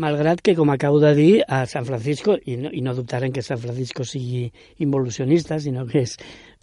Malgrat 0.02 0.40
que, 0.40 0.56
com 0.56 0.72
acabo 0.72 0.98
de 0.98 1.12
dir, 1.14 1.32
a 1.46 1.66
San 1.68 1.84
Francisco, 1.86 2.34
i 2.48 2.56
no, 2.56 2.72
i 2.72 2.80
no 2.82 2.94
dubtaren 2.96 3.32
que 3.32 3.44
San 3.44 3.60
Francisco 3.60 4.06
sigui 4.08 4.46
involucionista, 4.82 5.60
sinó 5.60 5.84
que 5.86 6.02
és 6.06 6.16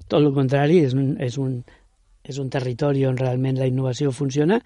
tot 0.07 0.17
el 0.19 0.33
contrari, 0.35 0.81
és 0.83 0.95
un, 0.97 1.13
és 1.21 1.37
un, 1.37 1.59
és 2.25 2.39
un 2.41 2.49
territori 2.49 3.05
on 3.07 3.19
realment 3.21 3.61
la 3.61 3.69
innovació 3.69 4.11
funciona, 4.11 4.59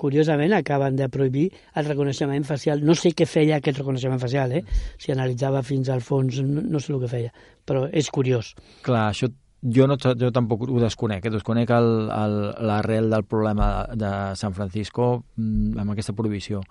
curiosament 0.00 0.54
acaben 0.56 0.96
de 0.98 1.08
prohibir 1.12 1.50
el 1.76 1.88
reconeixement 1.88 2.46
facial. 2.48 2.84
No 2.86 2.96
sé 2.98 3.12
què 3.16 3.28
feia 3.28 3.60
aquest 3.60 3.82
reconeixement 3.82 4.22
facial, 4.22 4.56
eh? 4.56 4.64
si 4.98 5.12
analitzava 5.12 5.62
fins 5.66 5.92
al 5.92 6.02
fons, 6.04 6.40
no, 6.46 6.64
no 6.64 6.80
sé 6.80 6.94
el 6.94 7.04
que 7.04 7.12
feia, 7.12 7.34
però 7.68 7.86
és 7.92 8.10
curiós. 8.12 8.54
Clar, 8.86 9.10
això 9.10 9.30
jo, 9.60 9.86
no, 9.86 9.96
jo 9.96 10.30
tampoc 10.32 10.64
ho 10.68 10.80
desconec, 10.80 11.26
eh? 11.26 11.34
desconec 11.34 11.70
l'arrel 11.70 13.12
del 13.12 13.26
problema 13.28 13.70
de 13.92 14.12
San 14.40 14.56
Francisco 14.56 15.12
mm, 15.36 15.76
amb 15.82 15.94
aquesta 15.94 16.16
prohibició 16.16 16.64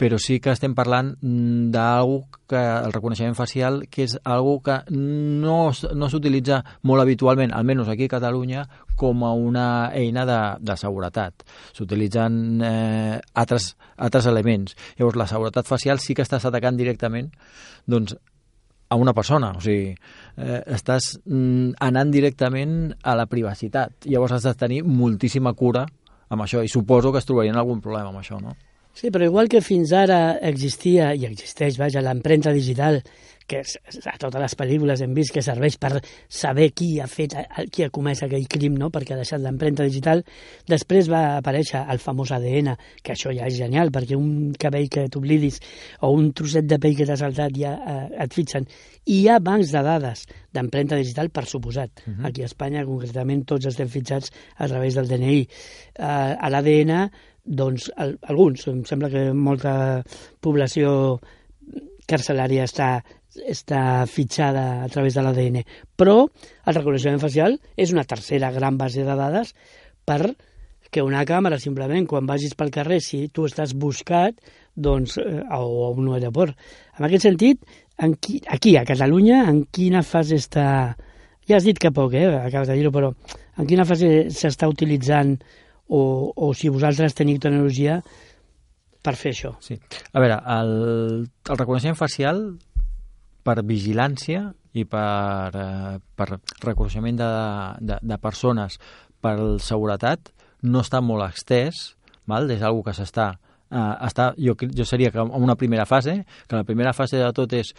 però 0.00 0.16
sí 0.16 0.38
que 0.40 0.54
estem 0.54 0.72
parlant 0.72 1.10
mm, 1.20 1.68
d'algú 1.74 2.22
que 2.48 2.60
el 2.60 2.92
reconeixement 2.94 3.36
facial 3.36 3.82
que 3.92 4.06
és 4.06 4.14
algo 4.24 4.56
que 4.64 4.78
no, 4.96 5.58
no 5.70 6.08
s'utilitza 6.08 6.62
molt 6.88 7.04
habitualment, 7.04 7.52
almenys 7.52 7.90
aquí 7.92 8.08
a 8.08 8.14
Catalunya, 8.14 8.64
com 8.96 9.26
a 9.28 9.34
una 9.36 9.66
eina 9.96 10.24
de, 10.24 10.38
de 10.64 10.76
seguretat. 10.80 11.44
S'utilitzen 11.76 12.64
eh, 12.64 13.20
altres, 13.44 13.74
altres 14.00 14.30
elements. 14.32 14.72
Llavors, 14.96 15.20
la 15.20 15.28
seguretat 15.28 15.68
facial 15.68 16.00
sí 16.00 16.16
que 16.16 16.24
estàs 16.24 16.48
atacant 16.48 16.80
directament 16.80 17.28
doncs, 17.84 18.16
a 18.90 18.96
una 18.98 19.12
persona, 19.14 19.52
o 19.54 19.60
sigui, 19.62 19.92
eh, 20.40 20.62
estàs 20.78 21.12
mm, 21.20 21.76
anant 21.86 22.16
directament 22.16 22.96
a 23.04 23.18
la 23.20 23.28
privacitat. 23.28 24.08
Llavors 24.08 24.38
has 24.38 24.48
de 24.48 24.56
tenir 24.64 24.80
moltíssima 24.88 25.52
cura 25.52 25.84
amb 26.30 26.48
això 26.48 26.64
i 26.64 26.72
suposo 26.72 27.12
que 27.12 27.20
es 27.20 27.28
trobarien 27.28 27.60
algun 27.60 27.84
problema 27.84 28.08
amb 28.08 28.24
això, 28.24 28.40
no? 28.40 28.56
Sí, 28.94 29.10
però 29.10 29.24
igual 29.24 29.48
que 29.48 29.62
fins 29.64 29.92
ara 29.96 30.38
existia 30.42 31.14
i 31.14 31.26
existeix, 31.28 31.78
vaja, 31.80 32.02
l'empremta 32.04 32.52
digital, 32.52 33.00
que 33.50 33.62
a 34.06 34.16
totes 34.20 34.38
les 34.38 34.54
pel·lícules 34.54 35.00
hem 35.02 35.14
vist 35.16 35.32
que 35.34 35.42
serveix 35.42 35.76
per 35.82 35.98
saber 36.30 36.68
qui 36.76 36.90
ha 37.02 37.08
fet, 37.10 37.34
qui 37.74 37.82
ha 37.82 37.90
comès 37.90 38.22
aquell 38.22 38.46
crim, 38.50 38.76
no?, 38.78 38.92
perquè 38.94 39.16
ha 39.16 39.18
deixat 39.18 39.42
l'empremta 39.42 39.86
digital. 39.88 40.22
Després 40.70 41.10
va 41.10 41.22
aparèixer 41.40 41.82
el 41.90 41.98
famós 42.02 42.30
ADN, 42.36 42.70
que 43.02 43.16
això 43.16 43.34
ja 43.34 43.48
és 43.50 43.58
genial, 43.58 43.90
perquè 43.94 44.18
un 44.18 44.52
cabell 44.60 44.86
que 44.92 45.08
t'oblidis 45.10 45.58
o 46.06 46.12
un 46.14 46.30
trosset 46.36 46.68
de 46.70 46.78
pell 46.82 46.94
que 46.98 47.08
t'ha 47.08 47.18
saltat 47.18 47.56
ja 47.58 47.74
eh, 47.74 47.96
et 48.26 48.36
fitxen. 48.36 48.68
I 49.10 49.22
hi 49.24 49.26
ha 49.32 49.40
bancs 49.42 49.74
de 49.74 49.82
dades 49.82 50.26
d'empremta 50.54 50.98
digital, 51.00 51.32
per 51.34 51.46
suposat. 51.46 51.90
Uh 52.06 52.10
mhm. 52.10 52.20
-huh. 52.20 52.28
Aquí 52.28 52.42
a 52.42 52.46
Espanya, 52.46 52.84
concretament, 52.84 53.44
tots 53.46 53.66
estem 53.66 53.88
fitxats 53.88 54.30
a 54.56 54.68
través 54.68 54.94
del 54.94 55.08
DNI. 55.08 55.40
Eh, 55.98 56.36
a 56.38 56.48
l'ADN 56.50 57.10
doncs 57.50 57.90
el, 57.98 58.16
alguns, 58.30 58.66
em 58.70 58.84
sembla 58.86 59.10
que 59.12 59.24
molta 59.34 59.72
població 60.42 61.18
carcelària 62.10 62.66
està, 62.66 62.90
està 63.46 64.06
fitxada 64.10 64.84
a 64.84 64.88
través 64.92 65.16
de 65.16 65.24
l'ADN, 65.24 65.64
però 65.98 66.22
el 66.24 66.78
reconeixement 66.78 67.22
facial 67.22 67.58
és 67.76 67.94
una 67.94 68.06
tercera 68.06 68.52
gran 68.54 68.78
base 68.78 69.06
de 69.06 69.18
dades 69.18 69.54
per 70.06 70.34
que 70.90 71.04
una 71.06 71.22
càmera, 71.22 71.58
simplement, 71.62 72.06
quan 72.10 72.26
vagis 72.26 72.56
pel 72.58 72.72
carrer, 72.74 72.98
si 73.04 73.28
tu 73.30 73.44
estàs 73.46 73.76
buscat, 73.78 74.40
doncs, 74.74 75.16
eh, 75.22 75.38
o 75.54 75.86
a 75.86 75.90
un 75.94 76.08
aeroport. 76.16 76.56
En 76.98 77.06
aquest 77.06 77.28
sentit, 77.28 77.62
en 78.02 78.16
qui, 78.18 78.40
aquí, 78.48 78.74
a 78.76 78.84
Catalunya, 78.88 79.44
en 79.48 79.64
quina 79.70 80.02
fase 80.02 80.40
està... 80.40 80.66
Ja 81.46 81.56
has 81.58 81.66
dit 81.66 81.78
que 81.78 81.90
poc, 81.94 82.14
eh? 82.14 82.26
acabes 82.26 82.68
de 82.70 82.76
dir-ho, 82.78 82.92
però 82.94 83.12
en 83.58 83.66
quina 83.70 83.86
fase 83.86 84.28
s'està 84.34 84.68
utilitzant 84.70 85.36
o, 85.90 86.30
o 86.30 86.52
si 86.54 86.70
vosaltres 86.70 87.16
teniu 87.18 87.40
tecnologia 87.42 88.00
per 89.02 89.16
fer 89.18 89.34
això. 89.34 89.54
Sí. 89.64 89.76
A 90.12 90.22
veure, 90.22 90.38
el, 90.54 90.72
el 91.26 91.58
reconeixement 91.58 91.98
facial 91.98 92.42
per 93.44 93.60
vigilància 93.66 94.50
i 94.76 94.84
per, 94.86 95.50
eh, 95.56 95.94
per 96.14 96.28
reconeixement 96.62 97.18
de, 97.18 97.30
de, 97.90 97.96
de 98.02 98.18
persones 98.22 98.78
per 99.20 99.36
seguretat 99.64 100.30
no 100.62 100.84
està 100.84 101.00
molt 101.02 101.24
extès, 101.26 101.94
val? 102.28 102.50
és 102.52 102.62
una 102.62 102.84
que 102.86 102.94
s'està 102.94 103.32
eh, 103.70 103.94
està, 104.06 104.30
jo, 104.38 104.54
jo 104.60 104.86
seria 104.86 105.10
que 105.10 105.22
en 105.22 105.32
una 105.42 105.56
primera 105.56 105.86
fase, 105.86 106.20
que 106.46 106.56
la 106.56 106.68
primera 106.68 106.92
fase 106.92 107.18
de 107.18 107.32
tot 107.36 107.52
és 107.56 107.72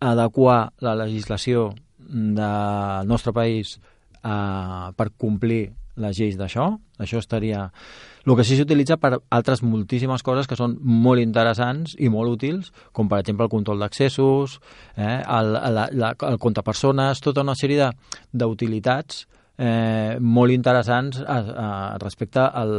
adequar 0.00 0.70
la 0.84 0.94
legislació 0.94 1.72
del 1.98 3.08
nostre 3.10 3.34
país 3.34 3.76
eh, 4.22 4.88
per 4.94 5.10
complir 5.18 5.66
les 6.02 6.18
lleis 6.18 6.38
d'això, 6.38 6.70
això 6.98 7.22
estaria... 7.22 7.68
El 8.28 8.34
que 8.36 8.44
sí 8.44 8.58
s'utilitza 8.58 8.98
per 9.00 9.22
altres 9.32 9.62
moltíssimes 9.64 10.20
coses 10.26 10.48
que 10.50 10.56
són 10.58 10.74
molt 10.84 11.22
interessants 11.22 11.94
i 11.96 12.10
molt 12.12 12.34
útils, 12.34 12.68
com 12.92 13.08
per 13.08 13.22
exemple 13.22 13.46
el 13.46 13.52
control 13.54 13.80
d'accessos, 13.80 14.58
eh, 15.00 15.22
el, 15.22 15.54
la, 15.54 15.86
la, 15.96 16.12
el 16.28 16.36
compte 16.42 16.60
persones, 16.66 17.22
tota 17.24 17.46
una 17.46 17.56
sèrie 17.56 17.88
d'utilitats 18.36 19.22
eh, 19.56 20.18
molt 20.20 20.52
interessants 20.52 21.22
a, 21.24 21.38
a, 21.38 21.70
respecte 22.02 22.44
al, 22.44 22.74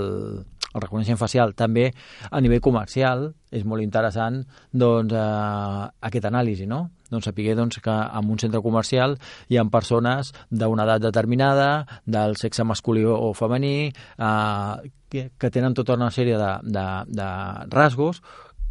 el 0.73 0.81
reconeixement 0.81 1.19
facial. 1.19 1.55
També 1.57 1.89
a 2.29 2.41
nivell 2.41 2.61
comercial 2.61 3.29
és 3.51 3.65
molt 3.65 3.83
interessant 3.83 4.43
doncs, 4.71 5.13
eh, 5.13 5.89
aquest 6.09 6.29
anàlisi, 6.29 6.67
no? 6.69 6.89
Doncs 7.09 7.25
saber 7.25 7.55
doncs, 7.57 7.79
que 7.81 7.91
en 7.91 8.29
un 8.29 8.39
centre 8.39 8.61
comercial 8.61 9.17
hi 9.49 9.57
ha 9.57 9.65
persones 9.65 10.33
d'una 10.51 10.85
edat 10.85 11.01
determinada, 11.01 11.85
del 12.05 12.37
sexe 12.37 12.63
masculí 12.63 13.05
o 13.05 13.33
femení, 13.33 13.89
eh, 13.89 14.91
que, 15.09 15.31
que 15.37 15.49
tenen 15.49 15.73
tota 15.73 15.97
una 15.97 16.11
sèrie 16.13 16.37
de, 16.37 16.51
de, 16.63 16.85
de 17.07 17.29
rasgos 17.73 18.21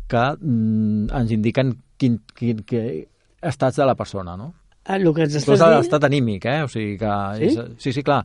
que 0.08 0.24
mm, 0.38 1.10
ens 1.18 1.34
indiquen 1.34 1.74
quin, 1.98 2.20
quin, 2.34 2.62
quin 2.62 3.06
estats 3.42 3.76
de 3.76 3.86
la 3.86 3.94
persona, 3.98 4.36
no? 4.36 4.54
Ah, 4.88 4.96
el 4.96 5.12
que 5.12 5.26
ens 5.26 5.36
estàs 5.36 5.60
dient... 5.60 5.76
l'estat 5.76 6.08
anímic, 6.08 6.48
eh? 6.48 6.62
O 6.64 6.72
sigui 6.72 6.96
que... 7.00 7.14
Sí? 7.36 7.52
És, 7.52 7.72
sí, 7.84 7.92
sí, 7.92 8.04
clar. 8.06 8.22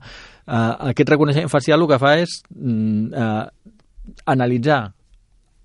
Uh, 0.48 0.89
aquest 0.93 1.12
reconeixement 1.12 1.51
facial 1.51 1.84
el 1.84 1.89
que 1.91 2.00
fa 2.00 2.17
és 2.24 2.39
uh, 2.55 3.43
analitzar 4.32 4.82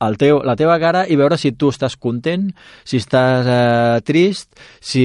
el 0.06 0.16
teu, 0.18 0.40
la 0.46 0.54
teva 0.58 0.76
cara 0.78 1.04
i 1.10 1.16
veure 1.18 1.38
si 1.38 1.52
tu 1.58 1.72
estàs 1.72 1.96
content, 1.98 2.44
si 2.86 3.00
estàs 3.02 3.48
eh, 3.50 4.00
trist, 4.06 4.52
si... 4.78 5.04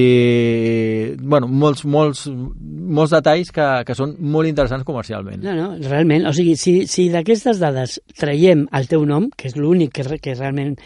Bueno, 1.18 1.48
molts, 1.50 1.82
molts, 1.82 2.28
molts 2.30 3.14
detalls 3.16 3.50
que, 3.54 3.66
que 3.88 3.96
són 3.98 4.14
molt 4.20 4.50
interessants 4.50 4.86
comercialment. 4.86 5.42
No, 5.42 5.56
no, 5.58 5.88
realment. 5.88 6.28
O 6.30 6.34
sigui, 6.36 6.54
si, 6.60 6.76
si 6.90 7.08
d'aquestes 7.10 7.58
dades 7.62 7.98
traiem 8.20 8.68
el 8.70 8.86
teu 8.90 9.02
nom, 9.08 9.26
que 9.34 9.50
és 9.50 9.58
l'únic 9.58 9.96
que, 9.98 10.06
que 10.22 10.36
realment 10.38 10.76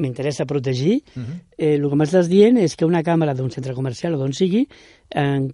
m'interessa 0.00 0.46
protegir, 0.46 1.02
uh 1.14 1.20
mhm. 1.20 1.26
-huh. 1.26 1.40
eh, 1.58 1.74
el 1.74 1.88
que 1.88 1.96
m'estàs 1.96 2.28
dient 2.28 2.58
és 2.58 2.76
que 2.76 2.84
una 2.84 3.02
càmera 3.02 3.34
d'un 3.34 3.50
centre 3.50 3.74
comercial 3.74 4.14
o 4.14 4.18
d'on 4.18 4.32
sigui, 4.32 4.66
en 5.10 5.50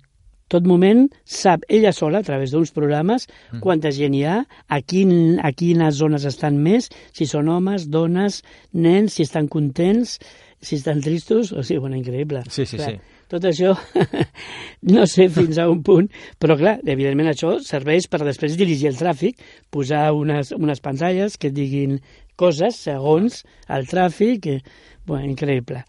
tot 0.49 0.67
moment 0.67 1.07
sap 1.25 1.65
ella 1.69 1.93
sola, 1.93 2.21
a 2.23 2.27
través 2.27 2.53
d'uns 2.55 2.71
programes, 2.71 3.27
mm. 3.53 3.61
quanta 3.65 3.91
gent 3.91 4.15
hi 4.15 4.23
ha, 4.25 4.45
a, 4.69 4.81
quin, 4.81 5.41
a 5.43 5.51
quines 5.53 5.99
zones 5.99 6.27
estan 6.29 6.61
més, 6.63 6.89
si 7.13 7.27
són 7.27 7.49
homes, 7.49 7.89
dones, 7.91 8.43
nens, 8.73 9.17
si 9.17 9.27
estan 9.27 9.49
contents, 9.49 10.21
si 10.63 10.79
estan 10.79 11.03
tristos, 11.03 11.53
o 11.53 11.63
sigui, 11.67 11.81
bueno, 11.83 11.99
increïble. 11.99 12.45
Sí, 12.49 12.65
sí, 12.65 12.79
clar, 12.79 12.95
sí. 12.95 13.15
Tot 13.27 13.43
això, 13.49 13.73
no 14.95 15.03
sé 15.11 15.27
fins 15.35 15.59
a 15.59 15.67
un 15.67 15.81
punt, 15.83 16.07
però 16.39 16.55
clar, 16.59 16.77
evidentment 16.87 17.33
això 17.33 17.57
serveix 17.67 18.07
per 18.11 18.23
després 18.23 18.55
dirigir 18.59 18.93
el 18.93 19.01
tràfic, 19.01 19.43
posar 19.75 20.13
unes, 20.15 20.55
unes 20.55 20.83
pantalles 20.85 21.35
que 21.43 21.51
diguin 21.51 21.99
coses 22.37 22.77
segons 22.77 23.43
el 23.69 23.89
tràfic, 23.91 24.43
que, 24.43 24.61
bueno, 25.07 25.27
increïble. 25.27 25.85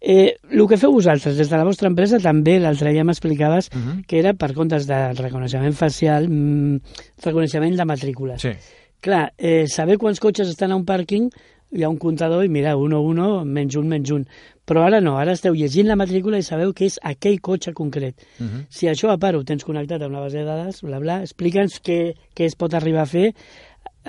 Eh, 0.00 0.36
el 0.48 0.64
que 0.64 0.78
feu 0.80 0.94
vosaltres 0.94 1.36
des 1.36 1.50
de 1.50 1.58
la 1.60 1.66
vostra 1.68 1.90
empresa 1.90 2.16
també 2.24 2.54
l'altre 2.58 2.88
dia 2.94 3.04
m'explicaves 3.04 3.68
uh 3.68 3.76
mhm. 3.76 3.88
-huh. 3.88 4.06
que 4.06 4.18
era 4.18 4.32
per 4.32 4.54
comptes 4.54 4.86
de 4.86 5.12
reconeixement 5.12 5.74
facial 5.74 6.28
mm, 6.28 6.80
reconeixement 7.22 7.76
de 7.76 7.84
matrícules. 7.84 8.40
Sí. 8.40 8.52
Clar, 9.00 9.32
eh, 9.36 9.66
saber 9.66 9.98
quants 9.98 10.20
cotxes 10.20 10.48
estan 10.48 10.72
a 10.72 10.76
un 10.76 10.86
pàrquing 10.86 11.30
hi 11.70 11.84
ha 11.84 11.88
un 11.88 11.98
comptador 11.98 12.44
i 12.44 12.48
mira, 12.48 12.76
1, 12.76 12.98
1, 12.98 13.44
menys 13.44 13.76
un, 13.76 13.88
menys 13.88 14.10
un. 14.10 14.26
Però 14.66 14.82
ara 14.86 15.00
no, 15.00 15.16
ara 15.18 15.32
esteu 15.32 15.54
llegint 15.54 15.86
la 15.86 15.96
matrícula 15.96 16.38
i 16.38 16.42
sabeu 16.42 16.72
que 16.72 16.86
és 16.86 16.98
aquell 17.02 17.40
cotxe 17.40 17.72
concret. 17.72 18.14
Uh 18.38 18.44
mhm. 18.44 18.50
-huh. 18.50 18.66
Si 18.68 18.86
això 18.86 19.10
a 19.10 19.18
part 19.18 19.36
ho 19.36 19.44
tens 19.44 19.64
connectat 19.64 20.02
amb 20.02 20.10
una 20.10 20.20
base 20.20 20.38
de 20.38 20.44
dades, 20.44 20.82
bla, 20.82 20.98
bla, 20.98 21.20
explica'ns 21.20 21.80
què, 21.82 22.14
què 22.34 22.44
es 22.44 22.56
pot 22.56 22.74
arribar 22.74 23.02
a 23.02 23.06
fer 23.06 23.34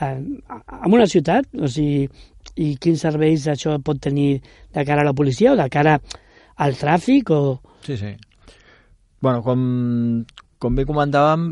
eh, 0.01 0.17
en 0.17 0.91
una 0.91 1.07
ciutat, 1.07 1.47
o 1.55 1.69
sigui, 1.71 2.09
i 2.61 2.73
quins 2.81 3.03
serveis 3.05 3.47
això 3.51 3.77
pot 3.85 4.01
tenir 4.01 4.41
de 4.73 4.85
cara 4.85 5.05
a 5.05 5.07
la 5.07 5.15
policia 5.17 5.53
o 5.53 5.59
de 5.59 5.69
cara 5.71 5.99
al 6.61 6.77
tràfic 6.77 7.31
o... 7.33 7.41
Sí, 7.85 7.97
sí. 7.97 8.15
Bueno, 9.21 9.41
com, 9.45 9.61
com 10.61 10.77
bé 10.77 10.85
comentàvem, 10.89 11.51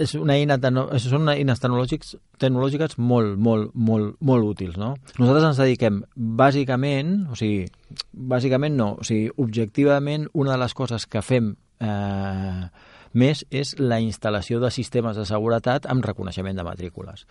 és 0.00 0.14
una 0.16 0.36
eina, 0.38 0.56
són 1.02 1.28
eines 1.32 1.60
tecnològics, 1.60 2.14
tecnològiques 2.40 2.96
molt, 2.98 3.36
molt, 3.40 3.72
molt, 3.74 4.14
molt 4.24 4.46
útils, 4.52 4.78
no? 4.80 4.94
Nosaltres 5.18 5.48
ens 5.50 5.60
dediquem 5.60 6.00
bàsicament, 6.14 7.16
o 7.32 7.38
sigui, 7.38 7.66
bàsicament 8.12 8.76
no, 8.78 8.92
o 9.00 9.06
sigui, 9.06 9.30
objectivament 9.42 10.28
una 10.32 10.54
de 10.54 10.60
les 10.62 10.76
coses 10.76 11.06
que 11.10 11.24
fem 11.24 11.52
eh, 11.80 12.64
més 13.12 13.42
és 13.50 13.74
la 13.78 13.98
instal·lació 14.02 14.60
de 14.62 14.70
sistemes 14.70 15.16
de 15.18 15.24
seguretat 15.26 15.86
amb 15.90 16.04
reconeixement 16.04 16.56
de 16.56 16.64
matrícules. 16.66 17.26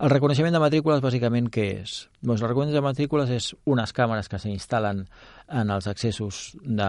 El 0.00 0.10
reconeixement 0.12 0.54
de 0.54 0.62
matrícules, 0.62 1.02
bàsicament, 1.04 1.50
què 1.52 1.66
és? 1.82 1.96
Doncs 2.22 2.40
el 2.40 2.48
reconeixement 2.48 2.80
de 2.80 2.86
matrícules 2.88 3.32
és 3.34 3.50
unes 3.68 3.92
càmeres 3.96 4.30
que 4.32 4.40
s'instal·len 4.40 5.04
en 5.60 5.74
els 5.74 5.90
accessos 5.90 6.54
de, 6.62 6.88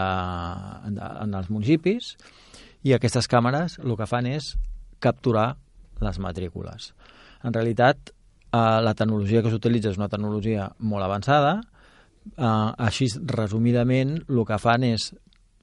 de, 0.95 1.11
en 1.25 1.35
els 1.35 1.51
municipis 1.51 2.15
i 2.87 2.95
aquestes 2.95 3.27
càmeres 3.27 3.79
el 3.83 3.97
que 3.99 4.07
fan 4.09 4.29
és 4.31 4.53
capturar 5.03 5.55
les 6.01 6.17
matrícules. 6.23 6.93
En 7.43 7.53
realitat, 7.53 8.09
eh, 8.09 8.57
la 8.57 8.95
tecnologia 8.95 9.41
que 9.43 9.51
s'utilitza 9.51 9.91
és 9.91 9.99
una 9.99 10.09
tecnologia 10.09 10.69
molt 10.79 11.03
avançada, 11.03 11.59
eh, 12.37 12.71
així 12.77 13.09
resumidament 13.25 14.21
el 14.29 14.45
que 14.45 14.57
fan 14.61 14.87
és 14.87 15.11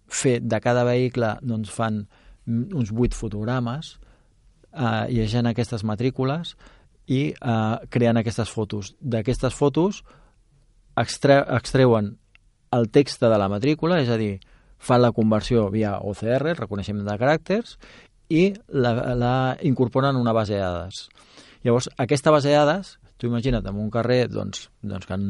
fer 0.08 0.40
de 0.40 0.60
cada 0.60 0.84
vehicle 0.88 1.36
doncs 1.44 1.70
fan 1.70 2.06
uns 2.48 2.92
vuit 2.94 3.14
fotogrames 3.14 3.96
eh, 4.72 5.06
llegint 5.12 5.48
aquestes 5.50 5.84
matrícules 5.84 6.54
i 7.08 7.28
eh, 7.32 7.76
creant 7.92 8.20
aquestes 8.20 8.50
fotos. 8.52 8.94
D'aquestes 9.00 9.54
fotos 9.56 10.02
extre 10.98 11.40
extreuen 11.56 12.16
el 12.74 12.90
text 12.92 13.22
de 13.22 13.38
la 13.38 13.48
matrícula, 13.48 14.00
és 14.02 14.10
a 14.12 14.18
dir, 14.20 14.38
fan 14.78 15.00
la 15.02 15.12
conversió 15.16 15.68
via 15.72 15.96
OCR, 16.04 16.54
reconeixement 16.58 17.06
de 17.06 17.16
caràcters, 17.20 17.78
i 18.28 18.52
la, 18.68 18.92
la 19.16 19.34
incorporen 19.64 20.12
en 20.12 20.20
una 20.20 20.34
base 20.36 20.58
de 20.58 20.60
dades. 20.60 21.06
Llavors, 21.64 21.88
aquesta 21.96 22.30
base 22.34 22.52
de 22.52 22.58
dades, 22.58 22.98
tu 23.18 23.28
imagina't, 23.28 23.66
en 23.66 23.80
un 23.82 23.90
carrer, 23.92 24.26
doncs, 24.32 24.68
doncs 24.82 25.08
que 25.08 25.18
en, 25.18 25.26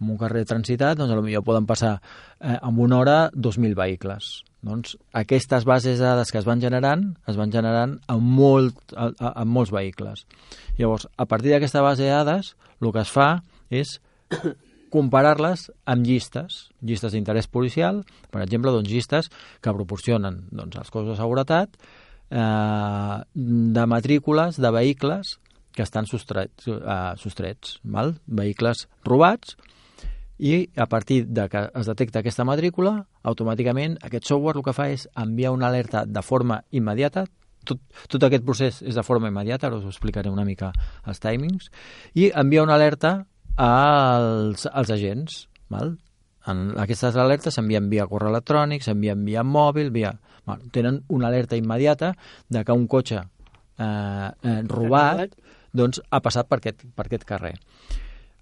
en 0.00 0.12
un 0.12 0.20
carrer 0.20 0.44
transitat, 0.48 0.98
doncs 1.00 1.16
potser 1.16 1.42
poden 1.46 1.66
passar 1.68 1.96
eh, 2.40 2.56
en 2.56 2.78
una 2.78 3.00
hora 3.00 3.18
2.000 3.32 3.74
vehicles. 3.78 4.30
Doncs 4.60 4.96
aquestes 5.16 5.64
bases 5.64 5.98
de 5.98 6.04
dades 6.04 6.30
que 6.30 6.40
es 6.40 6.48
van 6.48 6.60
generant, 6.60 7.06
es 7.28 7.36
van 7.40 7.52
generant 7.52 7.96
en, 8.12 8.24
molt, 8.24 8.80
en 8.94 9.48
molts 9.48 9.72
vehicles. 9.72 10.26
Llavors, 10.76 11.08
a 11.16 11.26
partir 11.26 11.54
d'aquesta 11.54 11.84
base 11.84 12.04
de 12.04 12.12
dades, 12.12 12.54
el 12.80 12.92
que 12.92 13.04
es 13.04 13.12
fa 13.12 13.30
és 13.72 13.96
comparar-les 14.90 15.68
amb 15.88 16.04
llistes, 16.04 16.66
llistes 16.84 17.14
d'interès 17.14 17.48
policial, 17.48 18.02
per 18.34 18.42
exemple, 18.44 18.72
doncs 18.74 18.90
llistes 18.90 19.30
que 19.62 19.74
proporcionen 19.74 20.42
doncs, 20.50 20.76
els 20.82 20.90
cossos 20.90 21.14
de 21.14 21.20
seguretat 21.20 21.76
eh, 22.30 23.16
de 23.32 23.86
matrícules 23.86 24.58
de 24.60 24.72
vehicles 24.74 25.38
que 25.72 25.82
estan 25.82 26.06
sostrets, 26.06 26.68
eh, 26.68 27.12
sostrets 27.16 27.78
val? 27.82 28.16
vehicles 28.26 28.88
robats, 29.04 29.56
i 30.40 30.70
a 30.76 30.86
partir 30.86 31.26
de 31.28 31.48
que 31.52 31.66
es 31.76 31.86
detecta 31.86 32.22
aquesta 32.22 32.46
matrícula, 32.48 33.04
automàticament 33.28 33.98
aquest 34.06 34.30
software 34.30 34.56
el 34.56 34.64
que 34.64 34.72
fa 34.72 34.88
és 34.88 35.04
enviar 35.20 35.52
una 35.52 35.68
alerta 35.68 36.06
de 36.08 36.22
forma 36.24 36.62
immediata, 36.72 37.26
tot, 37.68 37.80
tot 38.08 38.24
aquest 38.24 38.46
procés 38.46 38.78
és 38.80 38.96
de 38.96 39.04
forma 39.04 39.28
immediata, 39.28 39.68
ara 39.68 39.76
us 39.76 39.90
explicaré 39.90 40.32
una 40.32 40.46
mica 40.48 40.72
els 41.04 41.20
timings, 41.20 41.68
i 42.16 42.30
envia 42.32 42.64
una 42.64 42.78
alerta 42.80 43.18
als, 43.60 44.64
als 44.72 44.94
agents. 44.96 45.44
Val? 45.70 45.98
En 46.48 46.70
aquestes 46.80 47.18
alertes 47.20 47.54
s'envien 47.54 47.90
via 47.92 48.08
correu 48.08 48.32
electrònic, 48.32 48.84
s'envien 48.86 49.24
via 49.26 49.44
mòbil, 49.44 49.92
via... 49.92 50.14
Bueno, 50.46 50.70
tenen 50.72 51.02
una 51.12 51.28
alerta 51.28 51.58
immediata 51.60 52.14
de 52.48 52.64
que 52.64 52.72
un 52.72 52.86
cotxe 52.88 53.20
eh, 53.20 54.30
eh, 54.42 54.62
robat 54.64 55.36
doncs, 55.76 56.02
ha 56.10 56.20
passat 56.24 56.48
per 56.48 56.60
aquest, 56.60 56.84
per 56.96 57.06
aquest 57.06 57.26
carrer. 57.28 57.54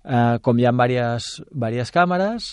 Eh, 0.05 0.39
com 0.43 0.59
hi 0.59 0.67
ha 0.67 0.73
diverses, 0.73 1.43
diverses 1.53 1.95
càmeres, 1.95 2.51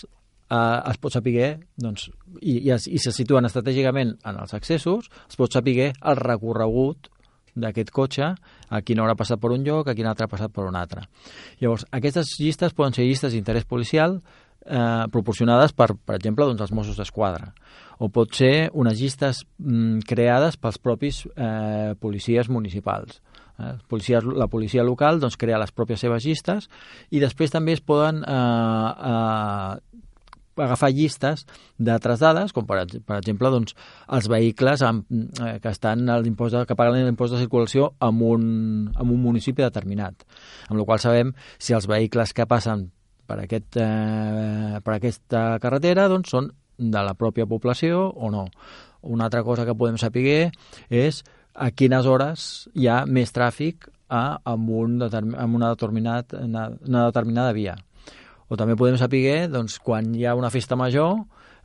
eh, 0.50 0.90
es 0.92 1.00
pot 1.02 1.16
saber, 1.16 1.50
doncs, 1.80 2.08
i, 2.40 2.58
i, 2.58 2.70
es, 2.74 2.86
i 2.88 3.00
se 3.02 3.12
situen 3.14 3.48
estratègicament 3.48 4.16
en 4.24 4.40
els 4.42 4.54
accessos, 4.54 5.10
es 5.28 5.38
pot 5.38 5.52
saber 5.52 5.92
el 5.92 6.20
recorregut 6.20 7.10
d'aquest 7.56 7.90
cotxe, 7.94 8.32
a 8.68 8.80
quina 8.84 9.02
hora 9.02 9.14
ha 9.16 9.18
passat 9.18 9.40
per 9.40 9.52
un 9.54 9.64
lloc, 9.64 9.88
a 9.88 9.94
quina 9.96 10.12
altra 10.12 10.28
ha 10.28 10.32
passat 10.32 10.52
per 10.52 10.66
un 10.68 10.76
altre. 10.76 11.06
Llavors, 11.62 11.86
aquestes 11.96 12.36
llistes 12.40 12.76
poden 12.76 12.92
ser 12.92 13.06
llistes 13.08 13.32
d'interès 13.32 13.64
policial 13.64 14.18
eh, 14.66 15.06
proporcionades 15.12 15.72
per, 15.72 15.94
per 15.96 16.18
exemple, 16.18 16.44
doncs, 16.44 16.66
els 16.66 16.74
Mossos 16.76 16.98
d'Esquadra, 17.00 17.52
o 17.98 18.10
pot 18.12 18.34
ser 18.36 18.68
unes 18.76 19.00
llistes 19.00 19.44
mm, 19.58 20.04
creades 20.08 20.60
pels 20.60 20.78
propis 20.82 21.24
eh, 21.32 21.94
policies 22.00 22.50
municipals. 22.52 23.22
Eh, 23.56 23.74
policia, 23.88 24.20
la 24.20 24.50
policia 24.52 24.84
local 24.84 25.20
doncs, 25.20 25.38
crea 25.40 25.60
les 25.60 25.72
pròpies 25.72 26.02
seves 26.04 26.26
llistes 26.28 26.66
i 27.08 27.22
després 27.22 27.54
també 27.54 27.72
es 27.72 27.80
poden 27.80 28.20
eh, 28.20 28.90
eh, 29.10 30.02
agafar 30.56 30.90
llistes 30.92 31.44
d'altres 31.78 32.20
dades, 32.20 32.52
com 32.56 32.66
per, 32.68 32.82
per 33.04 33.18
exemple 33.18 33.50
doncs, 33.52 33.76
els 34.12 34.28
vehicles 34.32 34.84
amb, 34.84 35.06
eh, 35.40 35.56
que 35.62 35.72
estan 35.72 36.08
a 36.08 36.18
l'impost 36.20 36.58
que 36.68 36.76
paguen 36.76 37.04
l'impost 37.04 37.36
de 37.36 37.40
circulació 37.44 37.94
en 38.00 38.20
un, 38.24 38.44
en 38.92 39.06
un 39.06 39.22
municipi 39.22 39.64
determinat. 39.64 40.26
Amb 40.68 40.80
la 40.80 40.88
qual 40.88 41.02
sabem 41.02 41.32
si 41.58 41.76
els 41.76 41.88
vehicles 41.88 42.32
que 42.36 42.48
passen 42.48 42.90
per, 43.26 43.40
aquest, 43.44 43.80
eh, 43.80 44.80
per 44.84 44.96
aquesta 44.96 45.46
carretera 45.62 46.08
doncs, 46.12 46.32
són 46.32 46.52
de 46.76 47.02
la 47.02 47.16
pròpia 47.16 47.48
població 47.48 48.10
o 48.12 48.30
no. 48.30 48.46
Una 49.06 49.28
altra 49.28 49.42
cosa 49.44 49.64
que 49.64 49.76
podem 49.76 49.96
saber 50.00 50.50
és 50.90 51.22
a 51.56 51.70
quines 51.72 52.06
hores 52.06 52.68
hi 52.74 52.88
ha 52.88 53.04
més 53.06 53.32
tràfic 53.32 53.88
a, 54.08 54.38
amb, 54.44 54.70
un 54.70 55.00
amb 55.02 55.56
una, 55.56 55.72
determinat, 55.74 56.36
una, 56.38 56.68
una 56.86 57.06
determinada 57.08 57.54
via 57.56 57.76
o 58.48 58.58
també 58.58 58.76
podem 58.78 58.98
saber 59.00 59.48
doncs, 59.50 59.80
quan 59.82 60.14
hi 60.14 60.26
ha 60.26 60.36
una 60.38 60.52
festa 60.54 60.78
major 60.78 61.16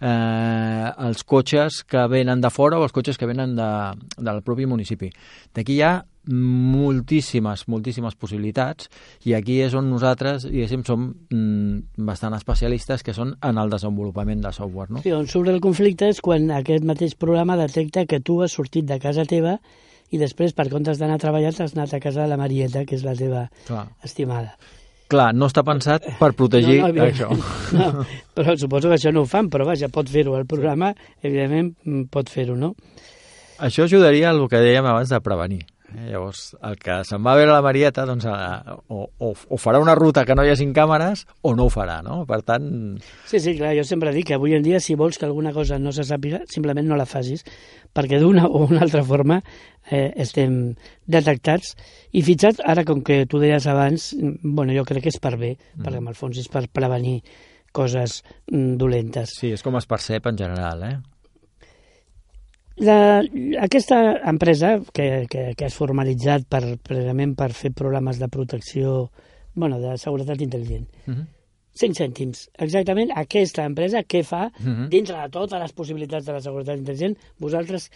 eh, 0.02 0.88
els 1.06 1.24
cotxes 1.24 1.84
que 1.86 2.06
venen 2.10 2.42
de 2.42 2.50
fora 2.50 2.80
o 2.80 2.88
els 2.88 2.96
cotxes 2.96 3.20
que 3.22 3.30
venen 3.30 3.54
de, 3.56 3.70
del 4.18 4.42
propi 4.46 4.66
municipi. 4.66 5.12
D'aquí 5.54 5.78
hi 5.78 5.84
ha 5.86 5.94
moltíssimes, 6.30 7.66
moltíssimes 7.72 8.16
possibilitats 8.20 8.90
i 9.26 9.34
aquí 9.34 9.60
és 9.66 9.74
on 9.78 9.90
nosaltres, 9.90 10.46
diguéssim, 10.46 10.84
som 10.86 11.08
mm, 11.10 12.04
bastant 12.08 12.36
especialistes 12.38 13.02
que 13.04 13.16
són 13.18 13.34
en 13.42 13.62
el 13.62 13.72
desenvolupament 13.74 14.44
de 14.44 14.52
software. 14.54 14.92
No? 14.92 15.06
Sí, 15.06 15.14
on 15.16 15.30
surt 15.32 15.50
el 15.50 15.62
conflicte 15.64 16.12
és 16.12 16.22
quan 16.22 16.50
aquest 16.54 16.86
mateix 16.86 17.16
programa 17.18 17.58
detecta 17.60 18.06
que 18.06 18.22
tu 18.22 18.42
has 18.46 18.54
sortit 18.58 18.86
de 18.86 19.00
casa 19.02 19.26
teva 19.26 19.58
i 20.12 20.20
després, 20.20 20.54
per 20.54 20.68
comptes 20.70 21.00
d'anar 21.00 21.16
a 21.18 21.24
treballar, 21.24 21.54
has 21.56 21.74
anat 21.74 21.96
a 21.96 22.02
casa 22.04 22.22
de 22.26 22.28
la 22.28 22.38
Marieta, 22.38 22.84
que 22.86 22.98
és 22.98 23.06
la 23.08 23.16
teva 23.16 23.48
Clar. 23.68 23.86
estimada. 24.04 24.58
Clar, 25.12 25.32
no 25.36 25.48
està 25.48 25.64
pensat 25.68 26.06
per 26.20 26.32
protegir 26.40 26.80
no, 26.84 26.92
no, 26.96 27.08
això. 27.08 27.30
No, 27.76 28.06
però 28.36 28.56
suposo 28.60 28.92
que 28.92 28.98
això 29.00 29.12
no 29.16 29.26
ho 29.26 29.28
fan, 29.28 29.50
però 29.52 29.66
vaja, 29.68 29.90
pot 29.92 30.08
fer-ho. 30.12 30.38
El 30.40 30.48
programa, 30.48 30.92
evidentment, 31.24 31.74
pot 32.12 32.32
fer-ho, 32.32 32.56
no? 32.60 32.74
Això 33.64 33.86
ajudaria 33.88 34.32
al 34.32 34.44
que 34.52 34.60
dèiem 34.60 34.88
abans 34.88 35.12
de 35.12 35.20
prevenir. 35.24 35.62
Eh, 35.92 36.12
llavors, 36.14 36.56
el 36.64 36.78
que 36.80 37.02
se'n 37.08 37.24
va 37.26 37.34
a 37.34 37.40
veure 37.40 37.52
la 37.52 37.64
Marieta, 37.66 38.06
doncs, 38.08 38.26
a, 38.30 38.78
o, 38.88 39.04
o, 39.20 39.32
o 39.36 39.60
farà 39.60 39.82
una 39.84 39.96
ruta 39.98 40.24
que 40.28 40.36
no 40.38 40.46
hi 40.46 40.52
hagi 40.54 40.70
càmeres 40.76 41.26
o 41.44 41.54
no 41.58 41.68
ho 41.68 41.74
farà, 41.74 42.00
no? 42.06 42.22
Per 42.30 42.42
tant... 42.48 42.70
Sí, 43.28 43.42
sí, 43.44 43.56
clar, 43.60 43.74
jo 43.78 43.84
sempre 43.88 44.14
dic 44.16 44.30
que 44.32 44.38
avui 44.38 44.56
en 44.56 44.64
dia, 44.64 44.80
si 44.80 44.96
vols 45.00 45.20
que 45.20 45.28
alguna 45.28 45.54
cosa 45.56 45.80
no 45.82 45.92
se 45.96 46.06
sàpiga, 46.08 46.44
simplement 46.52 46.88
no 46.88 47.00
la 47.00 47.10
facis, 47.10 47.44
perquè 47.94 48.22
d'una 48.22 48.48
o 48.48 48.64
una 48.70 48.86
altra 48.86 49.04
forma 49.08 49.42
eh, 49.90 50.10
estem 50.24 50.76
detectats 51.12 51.76
i 52.16 52.24
fixats, 52.24 52.64
ara 52.64 52.86
com 52.88 53.04
que 53.04 53.26
tu 53.28 53.42
deies 53.44 53.68
abans, 53.68 54.12
bueno, 54.44 54.72
jo 54.78 54.88
crec 54.88 55.08
que 55.08 55.14
és 55.14 55.22
per 55.22 55.36
bé, 55.38 55.56
mm. 55.58 55.84
perquè 55.84 56.04
en 56.04 56.12
el 56.12 56.20
fons 56.20 56.40
és 56.40 56.52
per 56.52 56.68
prevenir 56.72 57.20
coses 57.72 58.22
mm, 58.52 58.76
dolentes. 58.80 59.38
Sí, 59.40 59.52
és 59.56 59.64
com 59.64 59.76
es 59.80 59.88
percep 59.90 60.28
en 60.32 60.40
general, 60.40 60.84
eh? 60.88 60.98
La, 62.82 63.22
aquesta 63.62 64.00
empresa 64.30 64.80
que, 64.94 65.28
que, 65.30 65.52
que 65.58 65.68
és 65.68 65.76
formalitzat 65.78 66.48
per, 66.50 66.64
precisament 66.82 67.36
per 67.38 67.52
fer 67.54 67.70
programes 67.78 68.18
de 68.18 68.30
protecció, 68.32 69.12
bueno, 69.54 69.78
de 69.82 69.98
seguretat 70.02 70.42
intel·ligent, 70.42 70.88
uh 71.06 71.14
-huh. 71.14 71.28
5 71.78 71.96
cèntims. 71.96 72.50
Exactament 72.60 73.12
aquesta 73.16 73.66
empresa 73.66 74.04
què 74.04 74.24
fa 74.24 74.48
uh 74.48 74.66
-huh. 74.66 74.88
dintre 74.90 75.16
de 75.16 75.30
totes 75.30 75.62
les 75.62 75.74
possibilitats 75.74 76.26
de 76.26 76.34
la 76.34 76.42
seguretat 76.42 76.80
intel·ligent, 76.80 77.16
vosaltres 77.40 77.92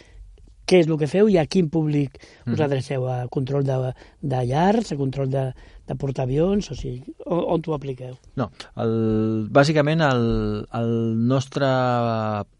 què 0.66 0.80
és 0.82 0.88
el 0.88 0.98
que 0.98 1.06
feu 1.06 1.28
i 1.28 1.38
a 1.38 1.46
quin 1.46 1.68
públic 1.70 2.18
us 2.46 2.58
mm. 2.58 2.62
adreceu? 2.66 3.06
A 3.06 3.28
control 3.28 3.64
de, 3.64 3.92
de 4.20 4.44
llars, 4.46 4.92
a 4.92 4.96
control 4.96 5.30
de, 5.30 5.52
de 5.86 5.94
portaavions, 5.94 6.70
o 6.70 6.74
sigui, 6.74 7.14
on, 7.24 7.44
on 7.54 7.62
t'ho 7.62 7.74
apliqueu? 7.76 8.16
No, 8.40 8.50
el, 8.82 9.48
bàsicament 9.54 10.00
el, 10.00 10.66
el 10.80 10.92
nostre 11.30 11.66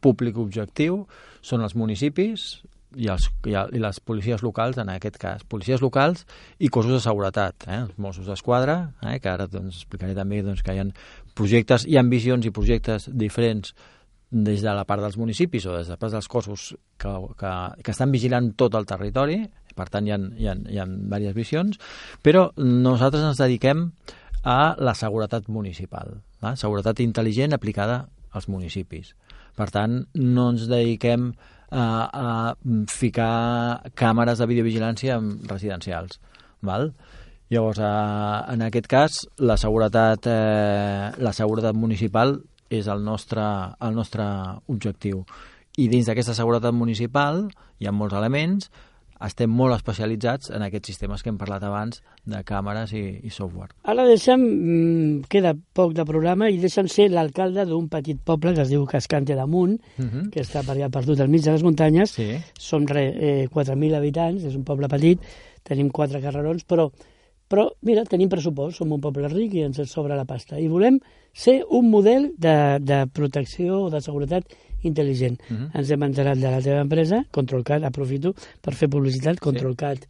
públic 0.01 0.39
objectiu 0.39 1.07
són 1.47 1.63
els 1.63 1.77
municipis 1.79 2.49
i, 2.97 3.09
els, 3.13 3.27
i, 3.47 3.55
i 3.55 3.83
les 3.83 4.01
policies 4.01 4.43
locals, 4.45 4.79
en 4.83 4.91
aquest 4.93 5.19
cas. 5.23 5.45
Policies 5.49 5.83
locals 5.85 6.25
i 6.59 6.71
cossos 6.73 6.97
de 6.97 7.03
seguretat, 7.05 7.67
eh? 7.69 7.83
els 7.85 7.99
Mossos 8.01 8.29
d'Esquadra, 8.29 8.79
eh? 9.05 9.19
que 9.23 9.31
ara 9.33 9.49
doncs, 9.51 9.83
explicaré 9.83 10.17
també 10.17 10.43
doncs, 10.47 10.65
que 10.65 10.75
hi 10.75 10.83
ha 10.83 10.89
projectes, 11.37 11.87
hi 11.87 11.99
ha 11.99 12.07
visions 12.09 12.47
i 12.47 12.55
projectes 12.55 13.11
diferents 13.13 13.75
des 14.31 14.63
de 14.63 14.73
la 14.75 14.85
part 14.89 15.05
dels 15.05 15.19
municipis 15.21 15.69
o 15.69 15.77
des 15.77 15.89
de 15.89 15.97
part 16.01 16.13
dels 16.13 16.29
cossos 16.29 16.73
que, 16.99 17.13
que, 17.39 17.53
que 17.83 17.95
estan 17.95 18.11
vigilant 18.11 18.51
tot 18.59 18.75
el 18.75 18.89
territori, 18.89 19.39
per 19.77 19.87
tant 19.93 20.09
hi 20.09 20.15
ha, 20.15 20.19
hi, 20.19 20.49
ha, 20.51 20.57
hi 20.57 20.81
ha 20.81 20.87
diverses 20.89 21.37
visions, 21.37 21.79
però 22.25 22.49
nosaltres 22.59 23.23
ens 23.23 23.39
dediquem 23.39 23.91
a 24.47 24.75
la 24.79 24.95
seguretat 24.99 25.49
municipal, 25.53 26.19
la 26.43 26.57
seguretat 26.59 27.03
intel·ligent 27.05 27.55
aplicada 27.55 28.07
als 28.37 28.49
municipis. 28.53 29.15
Per 29.57 29.69
tant, 29.73 30.03
no 30.15 30.51
ens 30.53 30.67
dediquem 30.71 31.31
a 31.67 32.55
ficar 32.93 33.91
càmeres 33.99 34.39
de 34.39 34.47
videovigilància 34.47 35.19
residencials. 35.49 36.21
Val? 36.63 36.93
Llavors, 37.49 37.79
eh, 37.79 38.53
en 38.55 38.63
aquest 38.63 38.87
cas, 38.91 39.29
la 39.39 39.57
seguretat, 39.57 40.27
eh, 40.27 41.13
la 41.19 41.33
seguretat 41.33 41.75
municipal 41.75 42.41
és 42.69 42.89
el 42.89 43.05
nostre, 43.05 43.43
el 43.81 43.95
nostre 43.95 44.25
objectiu. 44.67 45.25
I 45.79 45.89
dins 45.89 46.07
d'aquesta 46.07 46.35
seguretat 46.35 46.75
municipal 46.75 47.49
hi 47.79 47.87
ha 47.87 47.93
molts 47.93 48.15
elements, 48.15 48.71
estem 49.25 49.51
molt 49.51 49.75
especialitzats 49.77 50.51
en 50.53 50.65
aquests 50.67 50.93
sistemes 50.93 51.23
que 51.23 51.31
hem 51.33 51.39
parlat 51.41 51.65
abans 51.65 52.03
de 52.29 52.43
càmeres 52.47 52.93
i, 52.93 53.05
i 53.25 53.33
software. 53.33 53.73
Ara 53.89 54.05
deixem, 54.09 54.43
mm, 54.43 55.27
queda 55.33 55.55
poc 55.55 55.95
de 55.97 56.05
programa 56.09 56.51
i 56.53 56.61
deixem 56.61 56.89
ser 56.93 57.09
l'alcalde 57.15 57.65
d'un 57.69 57.89
petit 57.93 58.21
poble 58.21 58.55
que 58.55 58.65
es 58.67 58.73
diu 58.73 58.85
Cascante 58.87 59.35
d'Amunt, 59.35 59.77
uh 59.77 60.03
mhm. 60.03 60.11
-huh. 60.13 60.31
que 60.31 60.41
està 60.41 60.65
per 60.65 60.77
allà 60.77 60.91
perdut 60.91 61.21
al 61.21 61.29
mig 61.29 61.43
de 61.43 61.53
les 61.53 61.63
muntanyes. 61.63 62.11
Sí. 62.11 62.37
Som 62.59 62.85
eh, 62.95 63.49
4.000 63.49 63.95
habitants, 63.97 64.45
és 64.45 64.55
un 64.55 64.65
poble 64.65 64.89
petit, 64.89 65.21
tenim 65.63 65.91
quatre 65.91 66.21
carrerons, 66.21 66.65
però 66.65 66.91
però, 67.47 67.69
mira, 67.87 68.03
tenim 68.05 68.29
pressupost, 68.29 68.81
som 68.81 68.91
un 68.93 69.01
poble 69.01 69.29
ric 69.31 69.55
i 69.55 69.63
ens 69.63 69.79
sobra 69.87 70.17
la 70.19 70.25
pasta. 70.27 70.59
I 70.59 70.67
volem 70.67 70.99
ser 71.33 71.61
un 71.71 71.91
model 71.91 72.33
de, 72.37 72.79
de 72.83 73.07
protecció 73.07 73.85
o 73.85 73.91
de 73.91 74.01
seguretat 74.03 74.51
intel·ligent. 74.87 75.39
Uh 75.51 75.57
-huh. 75.57 75.71
Ens 75.79 75.91
hem 75.91 76.03
enterat 76.03 76.39
de 76.39 76.51
la 76.51 76.61
teva 76.61 76.81
empresa, 76.81 77.25
ControlCat, 77.31 77.85
aprofito 77.85 78.35
per 78.63 78.75
fer 78.75 78.89
publicitat, 78.89 79.41
ControlCat.cat. 79.41 80.07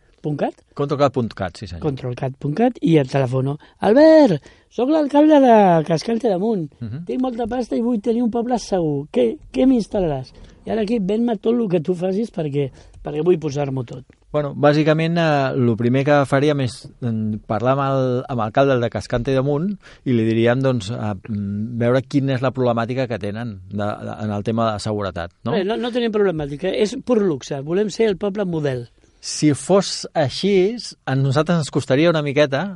ControlCat.cat, 0.75 1.57
sí 1.57 1.67
senyor. 1.67 1.83
ControlCat.cat 1.83 2.79
i 2.83 2.97
el 2.97 3.09
telefono. 3.09 3.59
Albert, 3.79 4.43
sóc 4.71 4.91
l'alcalde 4.91 5.41
de 5.41 5.85
Cascante 5.85 6.29
d'Amunt. 6.29 6.73
Uh 6.81 6.89
-huh. 6.89 7.05
Tinc 7.07 7.21
molta 7.21 7.47
pasta 7.47 7.77
i 7.77 7.81
vull 7.81 8.01
tenir 8.01 8.23
un 8.23 8.31
poble 8.31 8.59
segur. 8.59 9.07
Què, 9.13 9.39
què 9.53 9.67
m'instal·laràs? 9.67 10.33
I 10.67 10.71
ara 10.71 10.83
aquí 10.83 10.99
ven-me 10.99 11.37
tot 11.37 11.55
el 11.55 11.69
que 11.69 11.81
tu 11.81 11.95
facis 11.95 12.33
perquè, 12.33 12.71
perquè 13.03 13.23
vull 13.25 13.39
posar-m'ho 13.39 13.85
tot. 13.85 14.05
Bueno, 14.35 14.53
bàsicament, 14.59 15.17
eh, 15.19 15.53
el 15.55 15.77
primer 15.79 16.03
que 16.05 16.17
faríem 16.29 16.61
és 16.65 16.75
eh, 16.87 17.13
parlar 17.49 17.77
amb 17.79 18.41
l'alcalde 18.41 18.79
de 18.83 18.91
Cascante 18.93 19.33
de 19.33 19.43
Munt 19.47 19.71
i 20.05 20.17
li 20.17 20.27
diríem 20.27 20.61
doncs, 20.65 20.91
a, 20.91 21.15
mm, 21.15 21.79
veure 21.81 22.03
quina 22.03 22.35
és 22.35 22.43
la 22.45 22.53
problemàtica 22.53 23.07
que 23.09 23.21
tenen 23.23 23.61
de, 23.71 23.87
de, 23.87 24.17
en 24.27 24.35
el 24.35 24.45
tema 24.45 24.73
de 24.73 24.83
seguretat. 24.83 25.33
No? 25.47 25.55
Bé, 25.55 25.63
no, 25.65 25.79
no 25.81 25.93
tenim 25.95 26.13
problemàtica, 26.13 26.69
és 26.69 26.97
pur 27.07 27.21
luxe. 27.23 27.63
Volem 27.65 27.89
ser 27.95 28.11
el 28.11 28.19
poble 28.21 28.45
model. 28.45 28.89
Si 29.21 29.55
fos 29.55 30.05
així, 30.15 30.77
a 31.07 31.17
nosaltres 31.17 31.65
ens 31.65 31.73
costaria 31.75 32.11
una 32.11 32.23
miqueta 32.23 32.67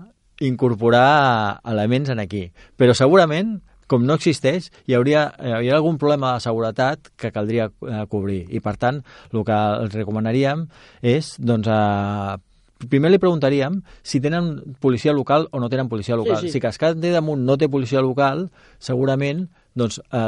incorporar 0.41 1.61
elements 1.69 2.09
en 2.11 2.23
aquí. 2.23 2.47
Però 2.81 2.95
segurament 2.97 3.59
com 3.91 4.05
no 4.07 4.15
existeix, 4.19 4.71
hi 4.87 4.95
hauria, 4.95 5.25
hi 5.43 5.55
hauria 5.57 5.79
algun 5.81 5.99
problema 5.99 6.37
de 6.37 6.45
seguretat 6.45 7.11
que 7.19 7.33
caldria 7.35 7.71
eh, 7.71 8.05
cobrir. 8.13 8.45
I, 8.55 8.63
per 8.63 8.77
tant, 8.79 9.03
el 9.35 9.43
que 9.47 9.57
els 9.57 9.97
recomanaríem 9.99 10.69
és, 11.03 11.35
doncs, 11.43 11.67
eh, 11.67 12.87
primer 12.89 13.11
li 13.11 13.21
preguntaríem 13.21 13.81
si 14.07 14.23
tenen 14.25 14.77
policia 14.81 15.13
local 15.13 15.49
o 15.51 15.61
no 15.61 15.69
tenen 15.69 15.91
policia 15.91 16.17
local. 16.17 16.39
Sí, 16.41 16.49
sí. 16.49 16.57
Si 16.59 16.63
Cascade 16.63 17.13
damunt 17.13 17.43
no 17.45 17.59
té 17.61 17.69
policia 17.69 18.01
local, 18.05 18.47
segurament 18.79 19.49
doncs, 19.75 20.01
eh, 20.01 20.23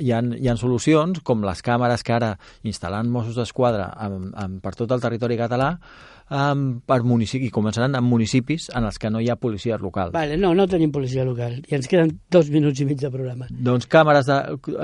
hi, 0.00 0.10
ha, 0.14 0.22
hi 0.22 0.48
ha 0.48 0.56
solucions, 0.60 1.20
com 1.26 1.44
les 1.46 1.62
càmeres 1.66 2.06
que 2.06 2.14
ara 2.14 2.34
instal·lant 2.66 3.10
Mossos 3.10 3.38
d'Esquadra 3.38 3.90
per 4.62 4.74
tot 4.78 4.94
el 4.94 5.02
territori 5.02 5.38
català, 5.40 5.74
um, 6.30 6.64
per 6.86 7.00
municipi, 7.04 7.50
començaran 7.52 7.96
en 7.98 8.04
municipis 8.06 8.68
en 8.74 8.86
els 8.88 8.98
que 9.00 9.10
no 9.12 9.20
hi 9.20 9.28
ha 9.30 9.36
policia 9.40 9.78
local. 9.80 10.12
Vale, 10.14 10.38
no, 10.40 10.54
no 10.56 10.66
tenim 10.70 10.92
policia 10.94 11.24
local 11.26 11.58
i 11.60 11.76
ens 11.76 11.88
queden 11.90 12.14
dos 12.32 12.50
minuts 12.52 12.80
i 12.80 12.88
mig 12.88 13.00
de 13.00 13.10
programa. 13.12 13.48
Doncs 13.50 13.88
càmeres 13.90 14.28
de, 14.30 14.38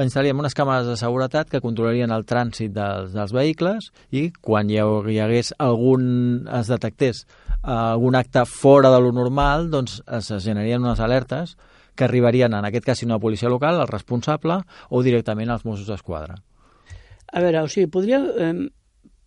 instal·laríem 0.05 0.43
unes 0.43 0.57
càmeres 0.57 0.89
de 0.91 0.97
seguretat 1.01 1.51
que 1.53 1.63
controlarien 1.65 2.13
el 2.15 2.27
trànsit 2.29 2.75
dels, 2.77 3.15
dels 3.17 3.35
vehicles 3.37 3.91
i 4.11 4.29
quan 4.41 4.71
hi, 4.71 4.81
hi 4.81 5.21
hagués 5.23 5.55
algun, 5.59 6.47
es 6.61 6.71
detectés 6.71 7.25
algun 7.63 8.17
acte 8.17 8.47
fora 8.49 8.91
de 8.93 9.01
lo 9.01 9.13
normal, 9.13 9.69
doncs 9.71 10.01
es 10.07 10.33
generarien 10.41 10.81
unes 10.85 11.01
alertes 11.01 11.57
que 11.95 12.07
arribarien, 12.07 12.55
en 12.55 12.65
aquest 12.65 12.87
cas, 12.87 12.99
si 12.99 13.07
no 13.07 13.19
a 13.19 13.21
policia 13.21 13.51
local, 13.53 13.81
al 13.81 13.89
responsable 13.91 14.63
o 14.89 15.03
directament 15.05 15.51
als 15.51 15.67
Mossos 15.69 15.91
d'Esquadra. 15.91 16.39
A 17.31 17.43
veure, 17.45 17.67
o 17.67 17.69
sigui, 17.69 17.91
podria... 17.93 18.23
Eh, 18.25 18.71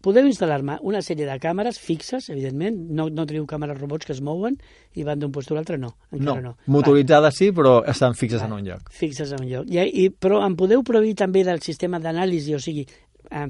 Podeu 0.03 0.25
instal·lar-me 0.27 0.75
una 0.83 0.99
sèrie 1.05 1.23
de 1.29 1.35
càmeres 1.39 1.77
fixes, 1.79 2.27
evidentment, 2.33 2.75
no, 2.91 3.05
no 3.07 3.23
teniu 3.29 3.45
càmeres 3.47 3.77
robots 3.79 4.09
que 4.09 4.11
es 4.11 4.19
mouen 4.19 4.57
i 4.99 5.05
van 5.07 5.21
d'un 5.21 5.31
lloc 5.31 5.53
a 5.53 5.55
l'altre, 5.55 5.77
no. 5.79 5.93
No, 6.11 6.35
no. 6.43 6.57
motoritzades 6.67 7.39
sí, 7.39 7.53
però 7.55 7.77
estan 7.87 8.17
fixes 8.19 8.41
Va. 8.41 8.49
en 8.49 8.57
un 8.57 8.67
lloc. 8.67 8.91
Fixes 8.91 9.31
en 9.31 9.45
un 9.45 9.47
lloc. 9.47 9.71
I, 9.71 9.85
i, 10.03 10.09
però 10.11 10.41
em 10.43 10.57
podeu 10.59 10.83
proveir 10.83 11.15
també 11.23 11.45
del 11.47 11.63
sistema 11.63 12.01
d'anàlisi, 12.03 12.51
o 12.57 12.59
sigui, 12.59 12.83
eh, 13.31 13.47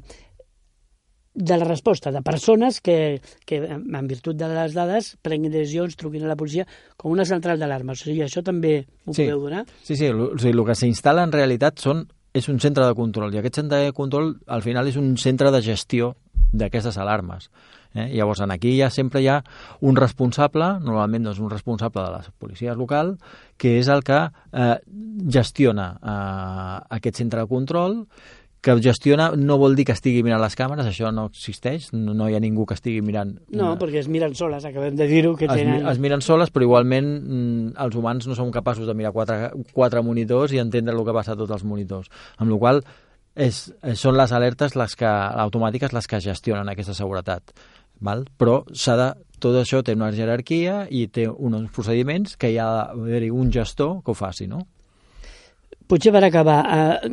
de 1.34 1.58
la 1.58 1.66
resposta 1.66 2.12
de 2.14 2.22
persones 2.22 2.80
que, 2.82 3.20
que, 3.50 3.58
en 3.66 4.08
virtut 4.08 4.38
de 4.38 4.48
les 4.54 4.76
dades, 4.78 5.16
prenguin 5.26 5.52
decisions, 5.52 5.98
truquin 5.98 6.28
a 6.28 6.30
la 6.30 6.38
policia, 6.38 6.68
com 6.98 7.12
una 7.12 7.26
central 7.26 7.58
d'alarma. 7.58 7.98
O 7.98 8.00
sigui, 8.00 8.22
això 8.22 8.46
també 8.46 8.84
ho 9.06 9.14
sí. 9.16 9.24
podeu 9.24 9.48
donar? 9.48 9.64
Sí, 9.82 9.98
sí, 9.98 10.12
o 10.14 10.36
sigui, 10.38 10.54
el 10.54 10.68
que 10.70 10.78
s'instal·la 10.78 11.26
en 11.26 11.34
realitat 11.34 11.82
són 11.82 12.06
és 12.34 12.50
un 12.50 12.60
centre 12.60 12.86
de 12.86 12.98
control 12.98 13.34
i 13.34 13.40
aquest 13.40 13.62
centre 13.62 13.80
de 13.86 13.94
control 13.94 14.34
al 14.48 14.66
final 14.66 14.90
és 14.90 14.98
un 14.98 15.16
centre 15.22 15.52
de 15.54 15.62
gestió 15.62 16.16
d'aquestes 16.54 16.98
alarmes. 17.02 17.50
Eh? 17.94 18.10
Llavors, 18.14 18.42
en 18.42 18.52
aquí 18.54 18.76
ja 18.80 18.90
sempre 18.94 19.22
hi 19.22 19.28
ha 19.30 19.40
un 19.86 19.98
responsable, 19.98 20.68
normalment 20.82 21.30
doncs, 21.30 21.42
un 21.42 21.52
responsable 21.52 22.02
de 22.02 22.12
la 22.14 22.22
policia 22.42 22.74
local, 22.78 23.16
que 23.58 23.78
és 23.80 23.90
el 23.90 24.02
que 24.06 24.20
eh, 24.26 24.78
gestiona 25.34 25.92
eh, 25.98 26.78
aquest 26.98 27.22
centre 27.22 27.46
de 27.46 27.50
control, 27.50 28.00
que 28.64 28.74
gestiona 28.82 29.28
no 29.36 29.58
vol 29.60 29.76
dir 29.76 29.84
que 29.90 29.96
estigui 29.96 30.24
mirant 30.24 30.40
les 30.42 30.56
càmeres, 30.56 30.88
això 30.88 31.12
no 31.12 31.28
existeix, 31.28 31.90
no, 31.92 32.16
no 32.16 32.30
hi 32.30 32.38
ha 32.38 32.42
ningú 32.44 32.66
que 32.70 32.78
estigui 32.78 33.02
mirant... 33.04 33.36
No, 33.52 33.74
una... 33.74 33.80
perquè 33.82 34.00
es 34.00 34.08
miren 34.12 34.36
soles, 34.40 34.64
acabem 34.70 34.96
de 34.96 35.08
dir-ho, 35.10 35.34
que 35.40 35.50
es, 35.50 35.52
tenen... 35.52 35.84
Es 35.92 36.00
miren 36.02 36.24
soles, 36.24 36.54
però 36.54 36.70
igualment 36.70 37.10
mm, 37.20 37.74
els 37.84 37.98
humans 38.00 38.30
no 38.30 38.38
som 38.40 38.54
capaços 38.56 38.88
de 38.88 38.96
mirar 38.96 39.12
quatre, 39.12 39.52
quatre 39.76 40.04
monitors 40.06 40.56
i 40.56 40.62
entendre 40.64 40.96
el 40.96 41.04
que 41.04 41.16
passa 41.16 41.36
a 41.36 41.40
tots 41.40 41.52
els 41.58 41.68
monitors. 41.68 42.08
Amb 42.40 42.56
la 42.56 42.60
qual 42.62 42.80
és, 43.36 43.66
són 44.00 44.16
les 44.16 44.32
alertes 44.32 44.78
les 44.80 44.96
que, 44.96 45.12
automàtiques 45.44 45.92
les 45.92 46.08
que 46.08 46.22
gestionen 46.24 46.72
aquesta 46.72 46.96
seguretat. 46.96 47.52
Val? 48.04 48.24
Però 48.40 48.62
s'ha 48.72 48.96
de, 49.00 49.10
tot 49.44 49.60
això 49.60 49.84
té 49.84 49.98
una 49.98 50.12
jerarquia 50.16 50.86
i 50.88 51.10
té 51.12 51.28
uns 51.28 51.68
procediments 51.76 52.38
que 52.40 52.54
hi 52.54 52.62
ha 52.62 52.70
d'haver-hi 52.78 53.32
un 53.32 53.52
gestor 53.52 54.00
que 54.04 54.16
ho 54.16 54.18
faci, 54.18 54.48
no? 54.48 54.64
Potser 55.88 56.14
per 56.16 56.24
acabar, 56.26 56.58
eh, 56.76 57.10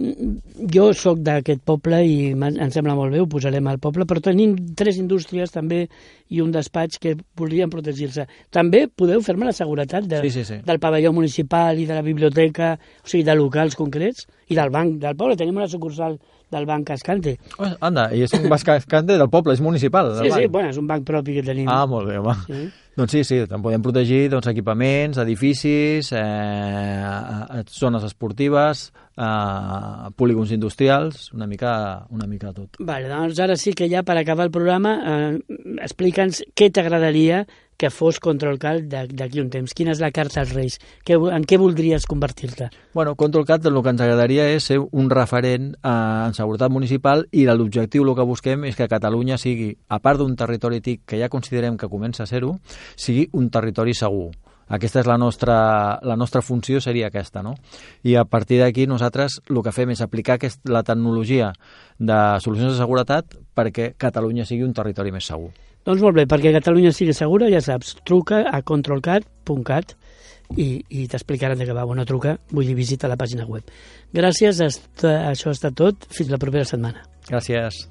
jo 0.73 0.91
sóc 0.97 1.19
d'aquest 1.27 1.63
poble 1.67 2.01
i 2.07 2.31
em 2.33 2.71
sembla 2.73 2.95
molt 2.97 3.13
bé, 3.13 3.21
ho 3.21 3.29
posarem 3.31 3.67
al 3.67 3.81
poble, 3.83 4.07
però 4.09 4.23
tenim 4.25 4.55
tres 4.79 4.99
indústries 5.01 5.53
també 5.53 5.83
i 6.31 6.41
un 6.41 6.53
despatx 6.55 7.01
que 7.03 7.17
voldrien 7.37 7.71
protegir-se. 7.73 8.27
També 8.51 8.87
podeu 8.89 9.23
fer-me 9.27 9.49
la 9.49 9.57
seguretat 9.57 10.07
de, 10.09 10.23
sí, 10.27 10.31
sí, 10.39 10.45
sí. 10.45 10.61
del 10.67 10.81
pavelló 10.83 11.13
municipal 11.13 11.79
i 11.79 11.87
de 11.89 11.99
la 11.99 12.07
biblioteca, 12.07 12.75
o 13.05 13.09
sigui, 13.09 13.25
de 13.27 13.37
locals 13.39 13.77
concrets, 13.79 14.29
i 14.49 14.59
del 14.59 14.71
banc 14.75 15.01
del 15.03 15.17
poble. 15.19 15.39
Tenim 15.41 15.59
una 15.61 15.71
sucursal 15.71 16.19
del 16.51 16.67
Banc 16.67 16.87
Cascante. 16.91 17.37
Oh, 17.59 17.71
anda, 17.87 18.09
i 18.15 18.25
és 18.27 18.35
un 18.37 18.49
Banc 18.51 18.67
Cascante 18.67 19.17
del 19.17 19.31
poble, 19.33 19.55
és 19.57 19.65
municipal. 19.65 20.13
Sí, 20.21 20.31
sí, 20.35 20.47
bueno, 20.51 20.71
és 20.71 20.79
un 20.81 20.87
banc 20.91 21.07
propi 21.07 21.39
que 21.39 21.45
tenim. 21.47 21.69
Ah, 21.71 21.87
molt 21.91 22.11
bé, 22.11 22.19
home. 22.21 22.37
Sí. 22.47 22.69
Doncs 23.01 23.15
sí, 23.15 23.23
sí, 23.25 23.39
en 23.47 23.63
podem 23.63 23.81
protegir 23.81 24.25
doncs, 24.33 24.49
equipaments, 24.51 25.21
edificis, 25.23 26.11
eh, 26.13 27.63
zones 27.71 28.05
esportives, 28.05 28.91
eh, 29.17 30.11
polígons 30.17 30.53
industrials, 30.53 31.31
una 31.33 31.47
mica, 31.47 31.73
una 32.11 32.27
mica 32.27 32.53
tot. 32.53 32.77
Vale, 32.81 33.09
doncs 33.09 33.41
ara 33.41 33.57
sí 33.57 33.73
que 33.73 33.89
ja 33.89 34.03
per 34.03 34.19
acabar 34.19 34.49
el 34.49 34.53
programa 34.53 34.97
eh, 35.01 35.59
explica'ns 35.87 36.43
què 36.53 36.69
t'agradaria 36.75 37.47
que 37.81 37.89
fos 37.89 38.19
Control 38.21 38.59
Cat 38.61 38.85
d'aquí 38.85 39.41
un 39.41 39.49
temps. 39.49 39.73
Quina 39.73 39.95
és 39.95 40.03
la 40.03 40.11
carta 40.13 40.43
als 40.43 40.53
Reis? 40.53 40.77
Que, 41.07 41.17
en 41.17 41.47
què 41.49 41.57
voldries 41.57 42.05
convertir-te? 42.05 42.69
Bueno, 42.93 43.15
Control 43.17 43.47
Cat 43.49 43.65
el 43.71 43.79
que 43.81 43.95
ens 43.95 44.03
agradaria 44.05 44.51
és 44.53 44.67
ser 44.69 44.77
un 44.85 45.09
referent 45.09 45.71
eh, 45.73 45.95
en 46.27 46.37
seguretat 46.37 46.69
municipal 46.69 47.25
i 47.33 47.47
l'objectiu 47.49 48.05
el 48.05 48.13
que 48.19 48.27
busquem 48.29 48.69
és 48.69 48.77
que 48.77 48.91
Catalunya 48.91 49.41
sigui, 49.41 49.73
a 49.89 49.99
part 50.05 50.21
d'un 50.21 50.37
territori 50.37 50.83
TIC 50.85 51.07
que 51.09 51.23
ja 51.23 51.31
considerem 51.33 51.81
que 51.81 51.89
comença 51.89 52.27
a 52.27 52.29
ser-ho, 52.29 52.59
sigui 53.01 53.31
un 53.33 53.49
territori 53.49 53.97
segur. 53.97 54.29
Aquesta 54.71 55.01
és 55.01 55.09
la 55.09 55.17
nostra, 55.19 55.57
la 56.07 56.19
nostra 56.21 56.45
funció, 56.47 56.79
seria 56.85 57.09
aquesta, 57.09 57.41
no? 57.43 57.57
I 58.07 58.15
a 58.21 58.27
partir 58.29 58.61
d'aquí 58.61 58.85
nosaltres 58.87 59.41
el 59.49 59.65
que 59.65 59.73
fem 59.75 59.97
és 59.97 60.05
aplicar 60.05 60.37
aquest, 60.37 60.61
la 60.69 60.85
tecnologia 60.85 61.51
de 61.99 62.21
solucions 62.45 62.77
de 62.77 62.79
seguretat 62.79 63.41
perquè 63.57 63.95
Catalunya 63.97 64.45
sigui 64.47 64.69
un 64.69 64.77
territori 64.77 65.17
més 65.17 65.33
segur. 65.33 65.51
Doncs 65.89 66.03
molt 66.05 66.19
bé, 66.19 66.27
perquè 66.29 66.53
Catalunya 66.57 66.93
sigui 66.93 67.15
segura, 67.17 67.49
ja 67.53 67.63
saps, 67.65 67.95
truca 68.07 68.43
a 68.51 68.61
controlcat.cat 68.67 69.95
i, 70.57 70.69
i 70.89 71.07
t'explicaran 71.09 71.61
de 71.61 71.69
què 71.69 71.77
va. 71.77 71.87
Bueno, 71.89 72.05
truca, 72.09 72.37
vull 72.51 72.69
dir, 72.69 72.77
visita 72.79 73.11
la 73.11 73.19
pàgina 73.21 73.49
web. 73.49 73.71
Gràcies, 74.17 74.61
això 74.61 75.53
ha 75.53 75.57
estat 75.57 75.79
tot. 75.79 76.11
Fins 76.13 76.33
la 76.33 76.41
propera 76.43 76.69
setmana. 76.69 77.07
Gràcies. 77.31 77.85